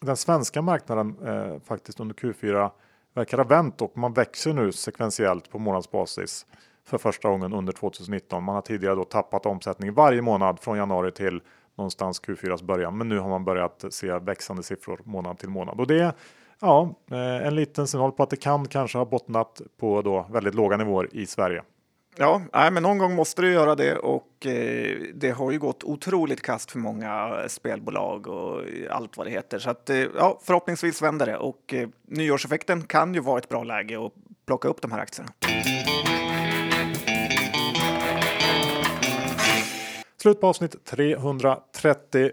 den 0.00 0.16
svenska 0.16 0.62
marknaden 0.62 1.16
faktiskt 1.64 2.00
under 2.00 2.14
Q4 2.14 2.70
verkar 3.14 3.38
ha 3.38 3.44
vänt 3.44 3.82
och 3.82 3.96
man 3.96 4.12
växer 4.12 4.52
nu 4.52 4.72
sekventiellt 4.72 5.50
på 5.50 5.58
månadsbasis 5.58 6.46
för 6.84 6.98
första 6.98 7.28
gången 7.28 7.52
under 7.52 7.72
2019. 7.72 8.44
Man 8.44 8.54
har 8.54 8.62
tidigare 8.62 8.94
då 8.94 9.04
tappat 9.04 9.46
omsättning 9.46 9.94
varje 9.94 10.22
månad 10.22 10.60
från 10.60 10.78
januari 10.78 11.12
till 11.12 11.40
någonstans 11.76 12.22
Q4s 12.22 12.64
början. 12.64 12.98
Men 12.98 13.08
nu 13.08 13.18
har 13.18 13.28
man 13.28 13.44
börjat 13.44 13.84
se 13.90 14.18
växande 14.18 14.62
siffror 14.62 15.00
månad 15.04 15.38
till 15.38 15.48
månad 15.48 15.80
och 15.80 15.86
det 15.86 16.14
ja, 16.60 16.94
eh, 17.10 17.46
en 17.46 17.54
liten 17.54 17.86
signal 17.86 18.12
på 18.12 18.22
att 18.22 18.30
det 18.30 18.36
kan 18.36 18.68
kanske 18.68 18.98
ha 18.98 19.04
bottnat 19.04 19.60
på 19.80 20.02
då 20.02 20.26
väldigt 20.30 20.54
låga 20.54 20.76
nivåer 20.76 21.08
i 21.12 21.26
Sverige. 21.26 21.62
Ja, 22.18 22.42
nej, 22.52 22.70
men 22.70 22.82
någon 22.82 22.98
gång 22.98 23.14
måste 23.14 23.42
du 23.42 23.52
göra 23.52 23.74
det 23.74 23.96
och 23.96 24.46
eh, 24.46 24.98
det 25.14 25.30
har 25.30 25.50
ju 25.50 25.58
gått 25.58 25.84
otroligt 25.84 26.42
kast 26.42 26.70
för 26.70 26.78
många 26.78 27.42
spelbolag 27.48 28.26
och 28.26 28.62
allt 28.90 29.16
vad 29.16 29.26
det 29.26 29.30
heter. 29.30 29.58
Så 29.58 29.70
att 29.70 29.90
eh, 29.90 29.96
ja, 29.96 30.40
förhoppningsvis 30.42 31.02
vänder 31.02 31.26
det 31.26 31.36
och 31.36 31.74
eh, 31.74 31.88
nyårseffekten 32.08 32.82
kan 32.82 33.14
ju 33.14 33.20
vara 33.20 33.38
ett 33.38 33.48
bra 33.48 33.64
läge 33.64 34.06
att 34.06 34.12
plocka 34.46 34.68
upp 34.68 34.82
de 34.82 34.92
här 34.92 34.98
aktierna. 34.98 35.30
Slut 40.26 40.40
på 40.40 40.46
avsnitt 40.46 40.84
330. 40.84 42.30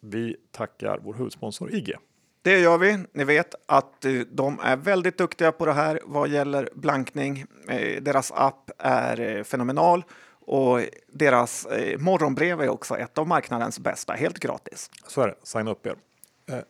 Vi 0.00 0.36
tackar 0.50 1.00
vår 1.02 1.14
huvudsponsor 1.14 1.74
IG. 1.74 1.94
Det 2.42 2.58
gör 2.58 2.78
vi. 2.78 2.98
Ni 3.12 3.24
vet 3.24 3.54
att 3.66 4.04
eh, 4.04 4.12
de 4.12 4.60
är 4.62 4.76
väldigt 4.76 5.18
duktiga 5.18 5.52
på 5.52 5.66
det 5.66 5.72
här 5.72 6.00
vad 6.04 6.28
gäller 6.28 6.68
blankning. 6.74 7.44
Eh, 7.68 8.02
deras 8.02 8.32
app 8.32 8.70
är 8.78 9.20
eh, 9.20 9.42
fenomenal 9.42 10.04
och 10.46 10.80
deras 11.12 11.66
morgonbrev 11.98 12.60
är 12.60 12.68
också 12.68 12.96
ett 12.96 13.18
av 13.18 13.28
marknadens 13.28 13.78
bästa, 13.78 14.12
helt 14.12 14.38
gratis. 14.38 14.90
Så 15.06 15.20
är 15.20 15.26
det, 15.26 15.34
signa 15.42 15.70
upp 15.70 15.86
er. 15.86 15.96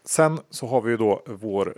Sen 0.04 0.38
så 0.50 0.66
har 0.66 0.80
vi 0.80 0.90
ju 0.90 0.96
då 0.96 1.22
vår 1.26 1.74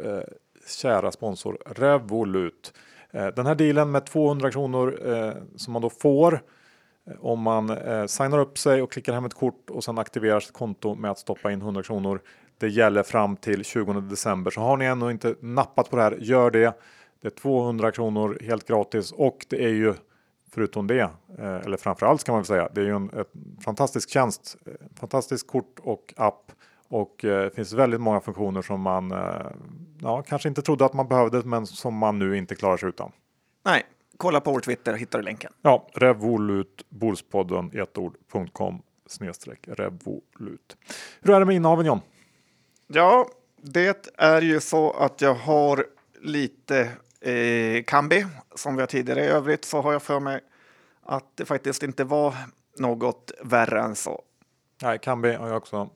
kära 0.66 1.12
sponsor 1.12 1.58
Revolut. 1.66 2.74
Den 3.10 3.46
här 3.46 3.54
dealen 3.54 3.90
med 3.90 4.06
200 4.06 4.50
kronor 4.50 4.98
som 5.56 5.72
man 5.72 5.82
då 5.82 5.90
får 5.90 6.42
Eh, 7.08 7.16
om 7.20 7.40
man 7.40 7.70
eh, 7.70 8.06
signar 8.06 8.38
upp 8.38 8.58
sig 8.58 8.82
och 8.82 8.92
klickar 8.92 9.12
hem 9.12 9.24
ett 9.24 9.34
kort 9.34 9.70
och 9.70 9.84
sen 9.84 9.98
aktiverar 9.98 10.40
sitt 10.40 10.52
konto 10.52 10.94
med 10.94 11.10
att 11.10 11.18
stoppa 11.18 11.52
in 11.52 11.60
100 11.60 11.82
kronor. 11.82 12.20
Det 12.58 12.68
gäller 12.68 13.02
fram 13.02 13.36
till 13.36 13.64
20 13.64 13.92
december. 13.92 14.50
Så 14.50 14.60
har 14.60 14.76
ni 14.76 14.84
ännu 14.84 15.10
inte 15.10 15.34
nappat 15.40 15.90
på 15.90 15.96
det 15.96 16.02
här, 16.02 16.16
gör 16.20 16.50
det. 16.50 16.78
Det 17.20 17.28
är 17.28 17.30
200 17.30 17.90
kronor 17.90 18.38
helt 18.42 18.68
gratis 18.68 19.12
och 19.12 19.46
det 19.48 19.64
är 19.64 19.68
ju 19.68 19.94
förutom 20.50 20.86
det, 20.86 21.10
eh, 21.38 21.54
eller 21.54 21.76
framförallt 21.76 22.20
ska 22.20 22.32
man 22.32 22.40
väl 22.40 22.46
säga, 22.46 22.68
det 22.74 22.80
är 22.80 22.84
ju 22.84 22.96
en 22.96 23.10
ett 23.10 23.32
fantastisk 23.64 24.10
tjänst, 24.10 24.56
eh, 24.66 24.72
Fantastiskt 24.72 25.00
fantastisk 25.00 25.46
kort 25.46 25.78
och 25.82 26.14
app 26.16 26.52
och 26.88 27.24
eh, 27.24 27.44
det 27.44 27.50
finns 27.50 27.72
väldigt 27.72 28.00
många 28.00 28.20
funktioner 28.20 28.62
som 28.62 28.80
man 28.80 29.12
eh, 29.12 29.46
ja, 30.00 30.22
kanske 30.22 30.48
inte 30.48 30.62
trodde 30.62 30.84
att 30.84 30.92
man 30.92 31.08
behövde 31.08 31.42
men 31.44 31.66
som 31.66 31.94
man 31.94 32.18
nu 32.18 32.36
inte 32.36 32.54
klarar 32.54 32.76
sig 32.76 32.88
utan. 32.88 33.12
Nej, 33.64 33.84
kolla 34.18 34.40
på 34.40 34.52
vår 34.52 34.60
Twitter 34.60 34.94
hittar 34.94 35.18
du 35.18 35.24
länken. 35.24 35.52
Ja, 35.62 35.86
Revolut, 35.94 36.84
Bordspodden, 36.88 37.70
ett 37.74 37.98
ord.com 37.98 38.82
snedstreck 39.06 39.68
Revolut. 39.68 40.76
Hur 41.20 41.34
är 41.34 41.40
det 41.40 41.46
med 41.46 41.56
innehaven 41.56 41.86
John? 41.86 42.00
Ja, 42.86 43.28
det 43.62 44.12
är 44.16 44.42
ju 44.42 44.60
så 44.60 44.90
att 44.90 45.20
jag 45.20 45.34
har 45.34 45.86
lite 46.20 46.90
eh, 47.20 47.82
Kambi 47.86 48.26
som 48.54 48.76
vi 48.76 48.82
har 48.82 48.86
tidigare. 48.86 49.24
I 49.24 49.28
övrigt 49.28 49.64
så 49.64 49.80
har 49.80 49.92
jag 49.92 50.02
för 50.02 50.20
mig 50.20 50.40
att 51.02 51.36
det 51.36 51.44
faktiskt 51.44 51.82
inte 51.82 52.04
var 52.04 52.34
något 52.78 53.32
värre 53.42 53.80
än 53.80 53.94
så. 53.94 54.22
Nej, 54.82 54.98
Kambi 54.98 55.32
har 55.32 55.48
jag 55.48 55.56
också. 55.56 55.90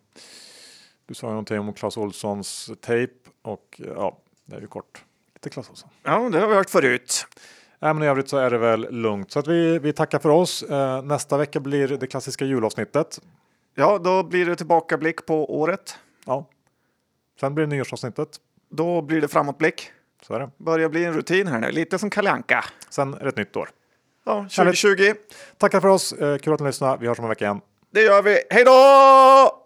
Du 1.06 1.14
sa 1.14 1.28
någonting 1.28 1.58
om 1.58 1.72
Clas 1.72 1.96
Olssons 1.96 2.70
tejp 2.80 3.12
och 3.42 3.80
ja, 3.96 4.18
det 4.44 4.56
är 4.56 4.61
ju 4.61 4.66
kort. 4.66 5.04
Lite 5.35 5.50
Clas 5.50 5.70
Olsson. 5.70 5.90
Ja, 6.02 6.28
det 6.32 6.40
har 6.40 6.48
vi 6.48 6.54
hört 6.54 6.70
förut. 6.70 7.26
Nej, 7.82 7.94
men 7.94 8.02
I 8.02 8.06
övrigt 8.06 8.28
så 8.28 8.36
är 8.36 8.50
det 8.50 8.58
väl 8.58 8.86
lugnt. 8.90 9.30
Så 9.30 9.38
att 9.38 9.46
vi, 9.46 9.78
vi 9.78 9.92
tackar 9.92 10.18
för 10.18 10.28
oss. 10.28 10.62
Eh, 10.62 11.02
nästa 11.02 11.36
vecka 11.36 11.60
blir 11.60 11.88
det 11.88 12.06
klassiska 12.06 12.44
julavsnittet. 12.44 13.20
Ja, 13.74 13.98
då 13.98 14.22
blir 14.22 14.46
det 14.46 14.56
tillbakablick 14.56 15.26
på 15.26 15.58
året. 15.60 15.98
Ja. 16.26 16.48
Sen 17.40 17.54
blir 17.54 17.66
det 17.66 17.70
nyårsavsnittet. 17.70 18.28
Då 18.70 19.02
blir 19.02 19.20
det 19.20 19.28
framåtblick. 19.28 19.90
Så 20.22 20.34
är 20.34 20.40
det. 20.40 20.50
Börjar 20.56 20.88
bli 20.88 21.04
en 21.04 21.14
rutin 21.14 21.46
här 21.46 21.58
nu, 21.58 21.70
lite 21.70 21.98
som 21.98 22.10
Kalle 22.10 22.30
Anka. 22.30 22.64
Sen 22.90 23.14
är 23.14 23.22
det 23.22 23.28
ett 23.28 23.36
nytt 23.36 23.56
år. 23.56 23.68
Ja, 24.24 24.34
2020. 24.34 25.14
Tackar 25.58 25.80
för 25.80 25.88
oss. 25.88 26.12
Eh, 26.12 26.38
kul 26.38 26.52
att 26.52 26.60
ni 26.60 26.66
lyssnade. 26.66 26.98
Vi 27.00 27.06
hörs 27.06 27.18
om 27.18 27.24
en 27.24 27.28
vecka 27.28 27.44
igen. 27.44 27.60
Det 27.92 28.02
gör 28.02 28.22
vi. 28.22 28.38
Hej 28.50 28.64
då! 28.64 29.62